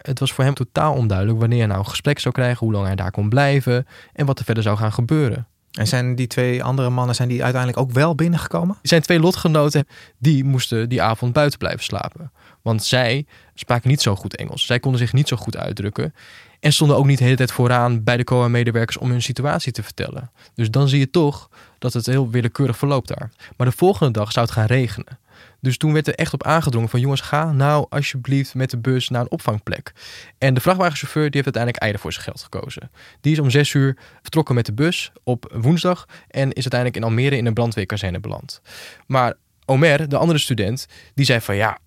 Het 0.07 0.19
was 0.19 0.33
voor 0.33 0.45
hem 0.45 0.55
totaal 0.55 0.95
onduidelijk 0.95 1.39
wanneer 1.39 1.59
hij 1.59 1.67
nou 1.67 1.79
een 1.79 1.89
gesprek 1.89 2.19
zou 2.19 2.35
krijgen, 2.35 2.59
hoe 2.59 2.73
lang 2.73 2.87
hij 2.87 2.95
daar 2.95 3.11
kon 3.11 3.29
blijven 3.29 3.87
en 4.13 4.27
wat 4.27 4.39
er 4.39 4.45
verder 4.45 4.63
zou 4.63 4.77
gaan 4.77 4.93
gebeuren. 4.93 5.47
En 5.71 5.87
zijn 5.87 6.15
die 6.15 6.27
twee 6.27 6.65
andere 6.65 6.91
mannen 6.91 7.15
zijn 7.15 7.29
die 7.29 7.43
uiteindelijk 7.43 7.83
ook 7.83 7.91
wel 7.91 8.15
binnengekomen? 8.15 8.77
Zijn 8.83 9.03
twee 9.03 9.21
lotgenoten 9.21 9.87
die 10.19 10.45
moesten 10.45 10.89
die 10.89 11.03
avond 11.03 11.33
buiten 11.33 11.59
blijven 11.59 11.85
slapen. 11.85 12.33
Want 12.63 12.85
zij 12.85 13.27
spraken 13.55 13.89
niet 13.89 14.03
zo 14.03 14.17
goed 14.17 14.37
Engels. 14.37 14.67
Zij 14.67 14.81
konden 14.81 15.01
zich 15.01 15.13
niet 15.13 15.29
zo 15.29 15.37
goed 15.37 15.57
uitdrukken. 15.57 16.15
En 16.61 16.73
stonden 16.73 16.97
ook 16.97 17.07
niet 17.07 17.19
de 17.19 17.25
hele 17.25 17.37
tijd 17.37 17.53
vooraan 17.53 18.05
bij 18.05 18.17
de 18.17 18.25
COA-medewerkers 18.25 18.97
om 18.97 19.11
hun 19.11 19.23
situatie 19.23 19.73
te 19.73 19.83
vertellen. 19.83 20.31
Dus 20.55 20.71
dan 20.71 20.89
zie 20.89 20.99
je 20.99 21.11
toch 21.11 21.51
dat 21.79 21.93
het 21.93 22.07
heel 22.07 22.31
willekeurig 22.31 22.79
verloopt 22.79 23.09
daar. 23.09 23.31
Maar 23.57 23.67
de 23.67 23.77
volgende 23.77 24.13
dag 24.13 24.33
zou 24.33 24.47
het 24.47 24.55
gaan 24.55 24.67
regenen. 24.67 25.19
Dus 25.61 25.76
toen 25.76 25.93
werd 25.93 26.09
er 26.09 26.14
echt 26.14 26.33
op 26.33 26.43
aangedrongen 26.43 26.88
van 26.88 27.00
jongens, 27.00 27.21
ga 27.21 27.53
nou 27.53 27.87
alsjeblieft 27.88 28.55
met 28.55 28.71
de 28.71 28.79
bus 28.79 29.09
naar 29.09 29.21
een 29.21 29.31
opvangplek. 29.31 29.93
En 30.38 30.55
de 30.55 30.61
vrachtwagenchauffeur 30.61 31.31
die 31.31 31.43
heeft 31.43 31.45
uiteindelijk 31.45 31.83
eieren 31.83 32.00
voor 32.00 32.12
zijn 32.12 32.25
geld 32.25 32.43
gekozen. 32.43 32.91
Die 33.21 33.33
is 33.33 33.38
om 33.38 33.50
zes 33.50 33.73
uur 33.73 33.97
vertrokken 34.23 34.55
met 34.55 34.67
de 34.67 34.73
bus 34.73 35.12
op 35.23 35.53
woensdag 35.55 36.07
en 36.29 36.53
is 36.53 36.62
uiteindelijk 36.62 36.97
in 36.97 37.05
Almere 37.05 37.37
in 37.37 37.47
een 37.47 37.55
brandweerkazerne 37.55 38.21
beland. 38.21 38.61
Maar 39.07 39.35
Omer, 39.64 40.09
de 40.09 40.17
andere 40.17 40.38
student, 40.38 40.87
die 41.14 41.25
zei 41.25 41.41
van 41.41 41.57
ja, 41.57 41.79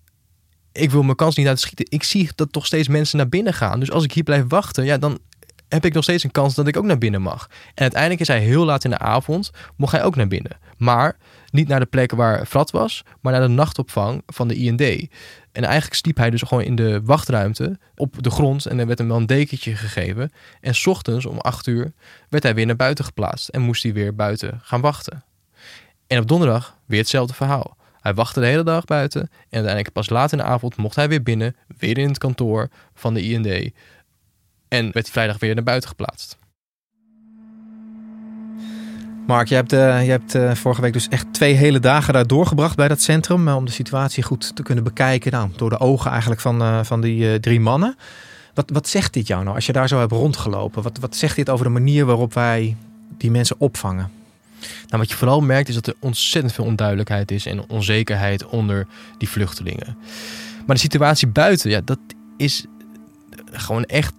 ik 0.72 0.90
wil 0.90 1.02
mijn 1.02 1.16
kans 1.16 1.36
niet 1.36 1.46
uitschieten. 1.46 1.86
Ik 1.88 2.02
zie 2.02 2.30
dat 2.34 2.52
toch 2.52 2.66
steeds 2.66 2.88
mensen 2.88 3.16
naar 3.16 3.28
binnen 3.28 3.54
gaan. 3.54 3.80
Dus 3.80 3.90
als 3.90 4.04
ik 4.04 4.12
hier 4.12 4.22
blijf 4.22 4.44
wachten, 4.48 4.84
ja, 4.84 4.98
dan 4.98 5.18
heb 5.68 5.84
ik 5.84 5.94
nog 5.94 6.02
steeds 6.02 6.24
een 6.24 6.30
kans 6.30 6.54
dat 6.54 6.66
ik 6.66 6.76
ook 6.76 6.84
naar 6.84 6.98
binnen 6.98 7.22
mag. 7.22 7.48
En 7.74 7.82
uiteindelijk 7.82 8.20
is 8.20 8.28
hij 8.28 8.40
heel 8.40 8.64
laat 8.64 8.84
in 8.84 8.90
de 8.90 8.98
avond, 8.98 9.50
mocht 9.76 9.92
hij 9.92 10.04
ook 10.04 10.16
naar 10.16 10.28
binnen. 10.28 10.58
Maar 10.76 11.16
niet 11.50 11.68
naar 11.68 11.80
de 11.80 11.86
plek 11.86 12.12
waar 12.12 12.46
Frat 12.46 12.70
was, 12.70 13.04
maar 13.20 13.32
naar 13.32 13.42
de 13.42 13.48
nachtopvang 13.48 14.22
van 14.26 14.48
de 14.48 14.54
IND. 14.54 14.80
En 15.52 15.64
eigenlijk 15.64 15.94
sliep 15.94 16.16
hij 16.16 16.30
dus 16.30 16.42
gewoon 16.42 16.64
in 16.64 16.74
de 16.74 17.00
wachtruimte 17.04 17.78
op 17.96 18.22
de 18.22 18.30
grond 18.30 18.66
en 18.66 18.78
er 18.78 18.86
werd 18.86 18.98
hem 18.98 19.08
wel 19.08 19.16
een 19.16 19.26
dekentje 19.26 19.74
gegeven. 19.74 20.32
En 20.60 20.74
s 20.74 20.86
ochtends 20.86 21.26
om 21.26 21.38
acht 21.38 21.66
uur 21.66 21.92
werd 22.28 22.42
hij 22.42 22.54
weer 22.54 22.66
naar 22.66 22.76
buiten 22.76 23.04
geplaatst 23.04 23.48
en 23.48 23.60
moest 23.60 23.82
hij 23.82 23.92
weer 23.92 24.14
buiten 24.14 24.60
gaan 24.62 24.80
wachten. 24.80 25.24
En 26.06 26.18
op 26.18 26.28
donderdag 26.28 26.76
weer 26.86 26.98
hetzelfde 26.98 27.34
verhaal. 27.34 27.76
Hij 28.00 28.14
wachtte 28.14 28.40
de 28.40 28.46
hele 28.46 28.62
dag 28.62 28.84
buiten 28.84 29.20
en 29.20 29.28
uiteindelijk 29.50 29.92
pas 29.92 30.08
laat 30.08 30.32
in 30.32 30.38
de 30.38 30.44
avond 30.44 30.76
mocht 30.76 30.96
hij 30.96 31.08
weer 31.08 31.22
binnen, 31.22 31.56
weer 31.78 31.98
in 31.98 32.08
het 32.08 32.18
kantoor 32.18 32.68
van 32.94 33.14
de 33.14 33.22
IND. 33.22 33.72
En 34.68 34.84
werd 34.84 35.04
hij 35.04 35.12
vrijdag 35.12 35.38
weer 35.38 35.54
naar 35.54 35.64
buiten 35.64 35.88
geplaatst. 35.88 36.38
Mark, 39.26 39.48
je 39.48 39.54
hebt, 39.54 39.72
uh, 39.72 40.04
je 40.04 40.10
hebt 40.10 40.34
uh, 40.34 40.54
vorige 40.54 40.80
week 40.80 40.92
dus 40.92 41.08
echt 41.08 41.32
twee 41.32 41.54
hele 41.54 41.80
dagen 41.80 42.12
daar 42.12 42.26
doorgebracht 42.26 42.76
bij 42.76 42.88
dat 42.88 43.00
centrum. 43.00 43.48
Uh, 43.48 43.56
om 43.56 43.64
de 43.64 43.70
situatie 43.70 44.22
goed 44.22 44.56
te 44.56 44.62
kunnen 44.62 44.84
bekijken. 44.84 45.32
Nou, 45.32 45.50
door 45.56 45.70
de 45.70 45.78
ogen 45.78 46.10
eigenlijk 46.10 46.40
van, 46.40 46.84
van 46.84 47.00
die 47.00 47.40
drie 47.40 47.60
mannen. 47.60 47.96
Wat, 48.54 48.70
wat 48.70 48.88
zegt 48.88 49.12
dit 49.12 49.26
jou 49.26 49.42
nou 49.44 49.54
als 49.54 49.66
je 49.66 49.72
daar 49.72 49.88
zo 49.88 49.98
hebt 49.98 50.12
rondgelopen? 50.12 50.82
Wat, 50.82 50.98
wat 50.98 51.16
zegt 51.16 51.36
dit 51.36 51.50
over 51.50 51.64
de 51.64 51.70
manier 51.70 52.04
waarop 52.04 52.34
wij 52.34 52.76
die 53.18 53.30
mensen 53.30 53.56
opvangen? 53.58 54.10
Nou, 54.60 55.00
wat 55.00 55.10
je 55.10 55.16
vooral 55.16 55.40
merkt 55.40 55.68
is 55.68 55.74
dat 55.74 55.86
er 55.86 55.94
ontzettend 55.98 56.54
veel 56.54 56.64
onduidelijkheid 56.64 57.30
is 57.30 57.46
en 57.46 57.68
onzekerheid 57.68 58.46
onder 58.46 58.86
die 59.18 59.28
vluchtelingen. 59.28 59.96
Maar 60.66 60.76
de 60.76 60.82
situatie 60.82 61.28
buiten, 61.28 61.70
ja, 61.70 61.80
dat 61.84 61.98
is 62.36 62.64
gewoon 63.52 63.84
echt, 63.84 64.14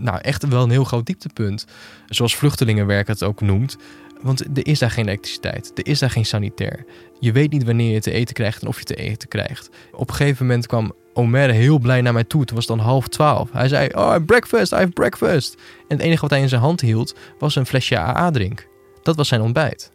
nou, 0.00 0.18
echt 0.20 0.48
wel 0.48 0.62
een 0.62 0.70
heel 0.70 0.84
groot 0.84 1.06
dieptepunt. 1.06 1.66
Zoals 2.06 2.36
vluchtelingenwerk 2.36 3.06
het 3.06 3.22
ook 3.22 3.40
noemt. 3.40 3.76
Want 4.22 4.40
er 4.40 4.66
is 4.66 4.78
daar 4.78 4.90
geen 4.90 5.08
elektriciteit. 5.08 5.70
Er 5.74 5.86
is 5.86 5.98
daar 5.98 6.10
geen 6.10 6.26
sanitair. 6.26 6.84
Je 7.20 7.32
weet 7.32 7.52
niet 7.52 7.64
wanneer 7.64 7.92
je 7.92 8.00
te 8.00 8.10
eten 8.10 8.34
krijgt 8.34 8.62
en 8.62 8.68
of 8.68 8.78
je 8.78 8.84
te 8.84 8.94
eten 8.94 9.28
krijgt. 9.28 9.70
Op 9.92 10.08
een 10.08 10.14
gegeven 10.14 10.46
moment 10.46 10.66
kwam 10.66 10.92
Omer 11.12 11.50
heel 11.50 11.78
blij 11.78 12.00
naar 12.00 12.12
mij 12.12 12.24
toe. 12.24 12.40
Het 12.40 12.50
was 12.50 12.66
dan 12.66 12.78
half 12.78 13.08
twaalf. 13.08 13.52
Hij 13.52 13.68
zei, 13.68 13.88
oh, 13.88 14.16
breakfast, 14.26 14.72
I 14.72 14.76
have 14.76 14.88
breakfast. 14.88 15.54
En 15.88 15.96
het 15.96 16.00
enige 16.00 16.20
wat 16.20 16.30
hij 16.30 16.40
in 16.40 16.48
zijn 16.48 16.60
hand 16.60 16.80
hield, 16.80 17.14
was 17.38 17.56
een 17.56 17.66
flesje 17.66 17.98
AA-drink. 17.98 18.66
Dat 19.02 19.16
was 19.16 19.28
zijn 19.28 19.40
ontbijt. 19.40 19.92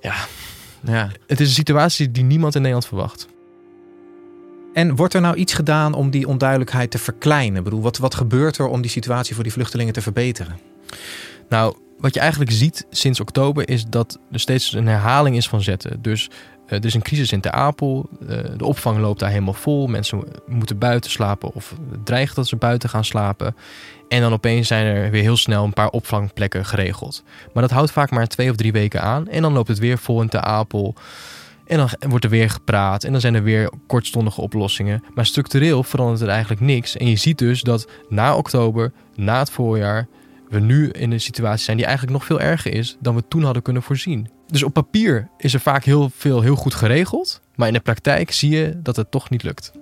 Ja, 0.00 0.14
ja, 0.84 1.10
het 1.26 1.40
is 1.40 1.48
een 1.48 1.54
situatie 1.54 2.10
die 2.10 2.24
niemand 2.24 2.54
in 2.54 2.60
Nederland 2.60 2.86
verwacht. 2.86 3.28
En 4.72 4.96
wordt 4.96 5.14
er 5.14 5.20
nou 5.20 5.36
iets 5.36 5.54
gedaan 5.54 5.94
om 5.94 6.10
die 6.10 6.28
onduidelijkheid 6.28 6.90
te 6.90 6.98
verkleinen? 6.98 7.58
Ik 7.58 7.64
bedoel, 7.64 7.82
wat, 7.82 7.98
wat 7.98 8.14
gebeurt 8.14 8.58
er 8.58 8.66
om 8.66 8.80
die 8.80 8.90
situatie 8.90 9.34
voor 9.34 9.44
die 9.44 9.52
vluchtelingen 9.52 9.92
te 9.92 10.02
verbeteren? 10.02 10.58
Nou, 11.48 11.76
wat 11.98 12.14
je 12.14 12.20
eigenlijk 12.20 12.50
ziet 12.50 12.86
sinds 12.90 13.20
oktober 13.20 13.68
is 13.68 13.84
dat 13.86 14.18
er 14.32 14.40
steeds 14.40 14.72
een 14.72 14.86
herhaling 14.86 15.36
is 15.36 15.48
van 15.48 15.62
zetten. 15.62 16.02
Dus 16.02 16.30
Uh, 16.70 16.78
er 16.78 16.84
is 16.84 16.94
een 16.94 17.02
crisis 17.02 17.32
in 17.32 17.40
Ter 17.40 17.50
Apel. 17.50 18.08
Uh, 18.22 18.28
de 18.56 18.64
opvang 18.64 18.98
loopt 18.98 19.20
daar 19.20 19.30
helemaal 19.30 19.54
vol. 19.54 19.86
Mensen 19.86 20.24
moeten 20.46 20.78
buiten 20.78 21.10
slapen 21.10 21.54
of 21.54 21.74
dreigen 22.04 22.34
dat 22.34 22.48
ze 22.48 22.56
buiten 22.56 22.88
gaan 22.88 23.04
slapen. 23.04 23.56
En 24.08 24.20
dan 24.20 24.32
opeens 24.32 24.68
zijn 24.68 24.86
er 24.86 25.10
weer 25.10 25.22
heel 25.22 25.36
snel 25.36 25.64
een 25.64 25.72
paar 25.72 25.88
opvangplekken 25.88 26.64
geregeld. 26.64 27.22
Maar 27.52 27.62
dat 27.62 27.72
houdt 27.72 27.90
vaak 27.90 28.10
maar 28.10 28.26
twee 28.26 28.50
of 28.50 28.56
drie 28.56 28.72
weken 28.72 29.02
aan. 29.02 29.28
En 29.28 29.42
dan 29.42 29.52
loopt 29.52 29.68
het 29.68 29.78
weer 29.78 29.98
vol 29.98 30.22
in 30.22 30.28
Ter 30.28 30.40
Apel. 30.40 30.94
En 31.70 31.76
dan 31.76 31.90
wordt 32.08 32.24
er 32.24 32.30
weer 32.30 32.50
gepraat 32.50 33.04
en 33.04 33.12
dan 33.12 33.20
zijn 33.20 33.34
er 33.34 33.42
weer 33.42 33.72
kortstondige 33.86 34.40
oplossingen. 34.40 35.04
Maar 35.14 35.26
structureel 35.26 35.82
verandert 35.82 36.20
er 36.20 36.28
eigenlijk 36.28 36.60
niks. 36.60 36.96
En 36.96 37.06
je 37.06 37.16
ziet 37.16 37.38
dus 37.38 37.62
dat 37.62 37.88
na 38.08 38.36
oktober, 38.36 38.92
na 39.14 39.38
het 39.38 39.50
voorjaar, 39.50 40.08
we 40.48 40.60
nu 40.60 40.88
in 40.88 41.12
een 41.12 41.20
situatie 41.20 41.64
zijn 41.64 41.76
die 41.76 41.86
eigenlijk 41.86 42.16
nog 42.16 42.26
veel 42.26 42.40
erger 42.40 42.72
is 42.72 42.96
dan 43.00 43.14
we 43.14 43.22
toen 43.28 43.42
hadden 43.42 43.62
kunnen 43.62 43.82
voorzien. 43.82 44.28
Dus 44.46 44.62
op 44.62 44.72
papier 44.72 45.28
is 45.38 45.54
er 45.54 45.60
vaak 45.60 45.84
heel 45.84 46.10
veel 46.14 46.40
heel 46.40 46.56
goed 46.56 46.74
geregeld. 46.74 47.40
Maar 47.54 47.68
in 47.68 47.74
de 47.74 47.80
praktijk 47.80 48.30
zie 48.30 48.50
je 48.50 48.80
dat 48.82 48.96
het 48.96 49.10
toch 49.10 49.30
niet 49.30 49.42
lukt. 49.42 49.72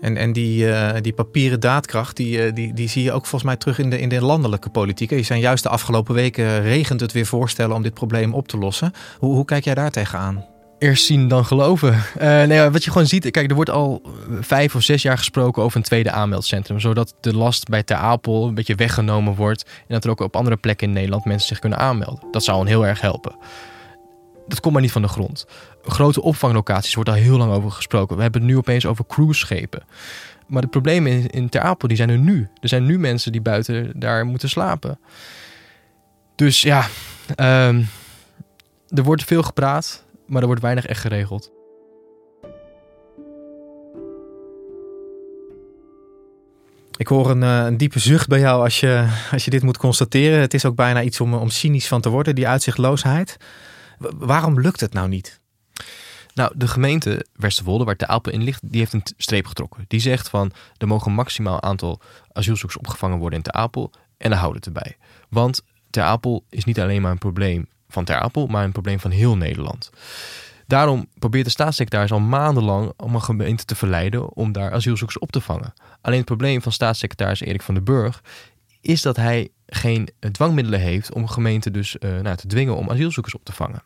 En, 0.00 0.16
en 0.16 0.32
die, 0.32 0.66
uh, 0.66 0.90
die 1.00 1.12
papieren 1.12 1.60
daadkracht, 1.60 2.16
die, 2.16 2.46
uh, 2.46 2.54
die, 2.54 2.74
die 2.74 2.88
zie 2.88 3.02
je 3.02 3.12
ook 3.12 3.26
volgens 3.26 3.42
mij 3.42 3.56
terug 3.56 3.78
in 3.78 3.90
de, 3.90 4.00
in 4.00 4.08
de 4.08 4.22
landelijke 4.22 4.70
politiek. 4.70 5.10
Je 5.10 5.22
zijn 5.22 5.40
juist 5.40 5.62
de 5.62 5.68
afgelopen 5.68 6.14
weken 6.14 6.62
regent 6.62 7.00
het 7.00 7.12
weer 7.12 7.26
voorstellen 7.26 7.76
om 7.76 7.82
dit 7.82 7.94
probleem 7.94 8.34
op 8.34 8.48
te 8.48 8.58
lossen. 8.58 8.92
Hoe, 9.18 9.34
hoe 9.34 9.44
kijk 9.44 9.64
jij 9.64 9.74
daar 9.74 9.90
tegenaan? 9.90 10.44
Eerst 10.78 11.04
zien 11.04 11.28
dan 11.28 11.44
geloven. 11.44 11.92
Uh, 11.92 12.42
nee, 12.42 12.68
wat 12.68 12.84
je 12.84 12.90
gewoon 12.90 13.06
ziet, 13.06 13.30
kijk, 13.30 13.48
er 13.48 13.54
wordt 13.54 13.70
al 13.70 14.02
vijf 14.40 14.74
of 14.74 14.82
zes 14.82 15.02
jaar 15.02 15.18
gesproken 15.18 15.62
over 15.62 15.76
een 15.76 15.82
tweede 15.82 16.10
aanmeldcentrum. 16.10 16.80
Zodat 16.80 17.14
de 17.20 17.34
last 17.34 17.68
bij 17.68 17.82
Ter 17.82 17.96
Apel 17.96 18.46
een 18.46 18.54
beetje 18.54 18.74
weggenomen 18.74 19.34
wordt. 19.34 19.62
En 19.62 19.94
dat 19.94 20.04
er 20.04 20.10
ook 20.10 20.20
op 20.20 20.36
andere 20.36 20.56
plekken 20.56 20.86
in 20.86 20.92
Nederland 20.92 21.24
mensen 21.24 21.48
zich 21.48 21.58
kunnen 21.58 21.78
aanmelden. 21.78 22.26
Dat 22.30 22.44
zou 22.44 22.68
heel 22.68 22.86
erg 22.86 23.00
helpen. 23.00 23.36
Dat 24.48 24.60
komt 24.60 24.72
maar 24.72 24.82
niet 24.82 24.92
van 24.92 25.02
de 25.02 25.08
grond 25.08 25.46
grote 25.90 26.22
opvanglocaties 26.22 26.94
wordt 26.94 27.10
al 27.10 27.16
heel 27.16 27.36
lang 27.36 27.52
over 27.52 27.70
gesproken. 27.70 28.16
We 28.16 28.22
hebben 28.22 28.40
het 28.40 28.50
nu 28.50 28.56
opeens 28.56 28.86
over 28.86 29.06
cruiseschepen. 29.06 29.82
Maar 30.46 30.62
de 30.62 30.68
problemen 30.68 31.12
in, 31.12 31.26
in 31.26 31.48
Ter 31.48 31.60
Apel 31.60 31.88
die 31.88 31.96
zijn 31.96 32.10
er 32.10 32.18
nu. 32.18 32.48
Er 32.60 32.68
zijn 32.68 32.84
nu 32.84 32.98
mensen 32.98 33.32
die 33.32 33.40
buiten 33.40 33.92
daar 33.94 34.26
moeten 34.26 34.48
slapen. 34.48 34.98
Dus 36.34 36.62
ja, 36.62 36.86
um, 37.36 37.88
er 38.88 39.02
wordt 39.02 39.24
veel 39.24 39.42
gepraat, 39.42 40.04
maar 40.26 40.40
er 40.40 40.46
wordt 40.46 40.62
weinig 40.62 40.86
echt 40.86 41.00
geregeld. 41.00 41.50
Ik 46.96 47.06
hoor 47.06 47.30
een, 47.30 47.42
een, 47.42 47.76
diepe 47.76 47.98
zucht 47.98 48.28
bij 48.28 48.38
jou 48.38 48.62
als 48.62 48.80
je, 48.80 49.08
als 49.32 49.44
je 49.44 49.50
dit 49.50 49.62
moet 49.62 49.78
constateren. 49.78 50.40
Het 50.40 50.54
is 50.54 50.64
ook 50.64 50.74
bijna 50.74 51.02
iets 51.02 51.20
om, 51.20 51.34
om 51.34 51.50
cynisch 51.50 51.88
van 51.88 52.00
te 52.00 52.08
worden, 52.08 52.34
die 52.34 52.48
uitzichtloosheid. 52.48 53.36
Waarom 53.98 54.60
lukt 54.60 54.80
het 54.80 54.92
nou 54.92 55.08
niet? 55.08 55.40
Nou, 56.34 56.52
de 56.56 56.68
gemeente 56.68 57.26
Westerwolde, 57.32 57.84
waar 57.84 57.96
de 57.96 58.06
Apel 58.06 58.32
in 58.32 58.42
ligt, 58.42 58.60
die 58.64 58.80
heeft 58.80 58.92
een 58.92 59.02
streep 59.16 59.46
getrokken. 59.46 59.84
Die 59.88 60.00
zegt 60.00 60.28
van, 60.28 60.52
er 60.76 60.86
mogen 60.86 61.12
maximaal 61.12 61.62
aantal 61.62 62.00
asielzoekers 62.32 62.78
opgevangen 62.78 63.18
worden 63.18 63.38
in 63.38 63.44
Ter 63.44 63.52
Apel 63.52 63.92
en 64.16 64.30
daar 64.30 64.38
houden 64.38 64.62
het 64.64 64.76
erbij. 64.76 64.96
Want 65.28 65.62
Ter 65.90 66.02
Apel 66.02 66.44
is 66.50 66.64
niet 66.64 66.80
alleen 66.80 67.02
maar 67.02 67.10
een 67.10 67.18
probleem 67.18 67.68
van 67.88 68.04
Ter 68.04 68.16
Apel, 68.16 68.46
maar 68.46 68.64
een 68.64 68.72
probleem 68.72 69.00
van 69.00 69.10
heel 69.10 69.36
Nederland. 69.36 69.90
Daarom 70.66 71.08
probeert 71.18 71.44
de 71.44 71.50
staatssecretaris 71.50 72.12
al 72.12 72.20
maandenlang 72.20 72.92
om 72.96 73.14
een 73.14 73.22
gemeente 73.22 73.64
te 73.64 73.74
verleiden 73.74 74.34
om 74.34 74.52
daar 74.52 74.72
asielzoekers 74.72 75.18
op 75.18 75.32
te 75.32 75.40
vangen. 75.40 75.72
Alleen 76.00 76.18
het 76.18 76.26
probleem 76.26 76.62
van 76.62 76.72
staatssecretaris 76.72 77.40
Erik 77.40 77.62
van 77.62 77.74
den 77.74 77.84
Burg 77.84 78.22
is 78.80 79.02
dat 79.02 79.16
hij 79.16 79.48
geen 79.68 80.08
dwangmiddelen 80.32 80.80
heeft 80.80 81.12
om 81.12 81.26
gemeenten 81.26 81.72
dus 81.72 81.96
uh, 82.00 82.20
nou, 82.20 82.36
te 82.36 82.46
dwingen 82.46 82.76
om 82.76 82.90
asielzoekers 82.90 83.34
op 83.34 83.44
te 83.44 83.52
vangen. 83.52 83.82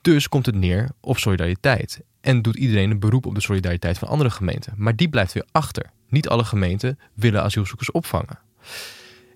Dus 0.00 0.28
komt 0.28 0.46
het 0.46 0.54
neer 0.54 0.88
op 1.00 1.18
solidariteit. 1.18 2.00
En 2.20 2.42
doet 2.42 2.56
iedereen 2.56 2.90
een 2.90 2.98
beroep 2.98 3.26
op 3.26 3.34
de 3.34 3.40
solidariteit 3.40 3.98
van 3.98 4.08
andere 4.08 4.30
gemeenten. 4.30 4.72
Maar 4.76 4.96
die 4.96 5.08
blijft 5.08 5.32
weer 5.32 5.46
achter. 5.52 5.90
Niet 6.08 6.28
alle 6.28 6.44
gemeenten 6.44 6.98
willen 7.14 7.42
asielzoekers 7.42 7.90
opvangen. 7.90 8.38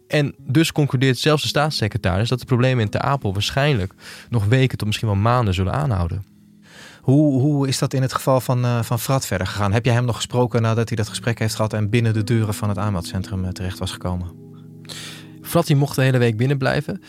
En 0.09 0.35
dus 0.39 0.73
concludeert 0.73 1.19
zelfs 1.19 1.43
de 1.43 1.49
staatssecretaris 1.49 2.29
dat 2.29 2.41
de 2.41 2.47
problemen 2.47 2.85
in 2.85 2.91
Ter 2.91 3.01
Apel 3.01 3.33
waarschijnlijk 3.33 3.95
nog 4.29 4.45
weken 4.45 4.79
tot 4.79 4.87
misschien 4.87 5.09
wel 5.09 5.17
maanden 5.17 5.55
zullen 5.55 5.73
aanhouden. 5.73 6.25
Hoe, 7.01 7.41
hoe 7.41 7.69
is 7.69 7.79
dat 7.79 7.93
in 7.93 8.03
het 8.03 8.13
geval 8.13 8.41
van, 8.41 8.65
uh, 8.65 8.83
van 8.83 8.99
Frat 8.99 9.27
verder 9.27 9.47
gegaan? 9.47 9.73
Heb 9.73 9.85
jij 9.85 9.95
hem 9.95 10.05
nog 10.05 10.17
gesproken 10.17 10.63
nadat 10.63 10.89
hij 10.89 10.97
dat 10.97 11.09
gesprek 11.09 11.39
heeft 11.39 11.55
gehad 11.55 11.73
en 11.73 11.91
binnen 11.91 12.13
de 12.13 12.25
deuren 12.25 12.55
van 12.55 12.69
het 12.69 12.79
aanmeldcentrum 12.79 13.45
eh, 13.45 13.51
terecht 13.51 13.79
was 13.79 13.93
gekomen? 13.93 14.47
Fratty 15.49 15.75
mocht 15.75 15.97
de 15.97 16.03
hele 16.03 16.19
week 16.19 16.37
binnen 16.37 16.59
blijven. 16.59 17.01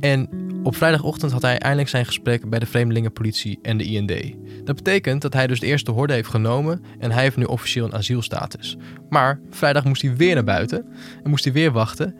En 0.00 0.28
op 0.62 0.76
vrijdagochtend 0.76 1.32
had 1.32 1.42
hij 1.42 1.58
eindelijk 1.58 1.88
zijn 1.88 2.06
gesprek 2.06 2.50
bij 2.50 2.58
de 2.58 2.66
Vreemdelingenpolitie 2.66 3.58
en 3.62 3.76
de 3.76 3.84
IND. 3.84 4.34
Dat 4.64 4.76
betekent 4.76 5.22
dat 5.22 5.32
hij 5.32 5.46
dus 5.46 5.60
de 5.60 5.66
eerste 5.66 5.90
horde 5.90 6.12
heeft 6.12 6.28
genomen 6.28 6.82
en 6.98 7.10
hij 7.10 7.22
heeft 7.22 7.36
nu 7.36 7.44
officieel 7.44 7.84
een 7.84 7.94
asielstatus. 7.94 8.76
Maar 9.08 9.40
vrijdag 9.50 9.84
moest 9.84 10.02
hij 10.02 10.16
weer 10.16 10.34
naar 10.34 10.44
buiten 10.44 10.84
en 11.22 11.30
moest 11.30 11.44
hij 11.44 11.52
weer 11.52 11.72
wachten. 11.72 12.14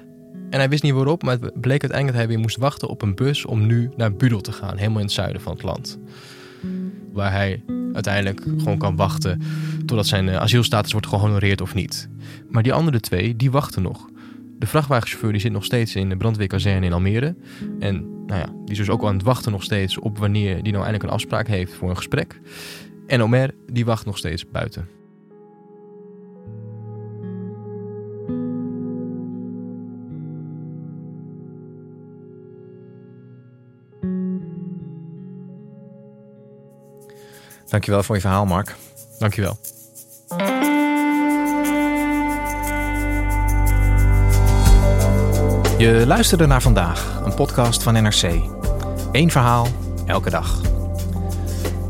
En 0.51 0.59
hij 0.59 0.69
wist 0.69 0.83
niet 0.83 0.93
waarop, 0.93 1.23
maar 1.23 1.39
het 1.41 1.61
bleek 1.61 1.83
uiteindelijk 1.83 2.07
dat 2.07 2.17
hij 2.17 2.29
weer 2.29 2.39
moest 2.39 2.57
wachten 2.57 2.89
op 2.89 3.03
een 3.03 3.15
bus 3.15 3.45
om 3.45 3.67
nu 3.67 3.91
naar 3.97 4.15
Budel 4.15 4.41
te 4.41 4.53
gaan, 4.53 4.77
helemaal 4.77 4.99
in 4.99 5.05
het 5.05 5.15
zuiden 5.15 5.43
van 5.43 5.53
het 5.53 5.63
land. 5.63 5.99
Waar 7.13 7.33
hij 7.33 7.63
uiteindelijk 7.93 8.41
gewoon 8.41 8.79
kan 8.79 8.97
wachten 8.97 9.43
totdat 9.79 10.07
zijn 10.07 10.29
eh, 10.29 10.37
asielstatus 10.37 10.93
wordt 10.93 11.07
gehonoreerd 11.07 11.61
of 11.61 11.75
niet. 11.75 12.09
Maar 12.49 12.63
die 12.63 12.73
andere 12.73 13.01
twee, 13.01 13.37
die 13.37 13.51
wachten 13.51 13.83
nog. 13.83 14.11
De 14.63 14.69
vrachtwagenchauffeur 14.69 15.33
die 15.33 15.41
zit 15.41 15.53
nog 15.53 15.65
steeds 15.65 15.95
in 15.95 16.09
de 16.09 16.17
brandweerkazerne 16.17 16.87
in 16.87 16.93
Almere. 16.93 17.37
En 17.79 18.25
nou 18.27 18.41
ja, 18.41 18.47
die 18.47 18.71
is 18.71 18.77
dus 18.77 18.91
ook 18.91 19.05
aan 19.05 19.15
het 19.15 19.23
wachten 19.23 19.53
nog 19.53 19.63
steeds 19.63 19.99
op 19.99 20.19
wanneer 20.19 20.55
die 20.63 20.73
nou 20.73 20.85
eindelijk 20.85 21.03
een 21.03 21.11
afspraak 21.11 21.47
heeft 21.47 21.73
voor 21.73 21.91
een 21.91 21.97
gesprek. 21.97 22.41
En 23.07 23.23
Omer, 23.23 23.55
die 23.73 23.85
wacht 23.85 24.07
nog 24.07 24.19
steeds 24.19 24.51
buiten. 24.51 24.89
Dankjewel 37.69 38.03
voor 38.03 38.15
je 38.15 38.21
verhaal, 38.21 38.47
Mark. 38.47 38.75
Dankjewel. 39.19 39.59
Je 45.83 46.07
luisterde 46.07 46.47
naar 46.47 46.63
vandaag, 46.63 47.21
een 47.25 47.35
podcast 47.35 47.83
van 47.83 48.03
NRC. 48.03 48.23
Eén 49.13 49.31
verhaal, 49.31 49.67
elke 50.07 50.31
dag. 50.31 50.61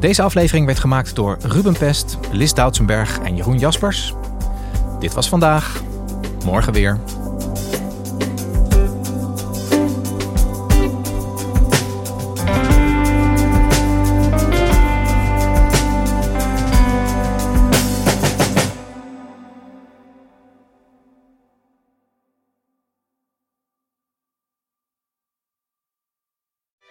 Deze 0.01 0.23
aflevering 0.23 0.67
werd 0.67 0.79
gemaakt 0.79 1.15
door 1.15 1.37
Ruben 1.43 1.79
Pest, 1.79 2.19
Lis 2.31 2.55
Doutsenberg 2.55 3.19
en 3.19 3.37
Jeroen 3.37 3.59
Jaspers. 3.59 4.15
Dit 4.99 5.13
was 5.15 5.29
vandaag. 5.29 5.83
Morgen 6.45 6.73
weer. 6.73 6.99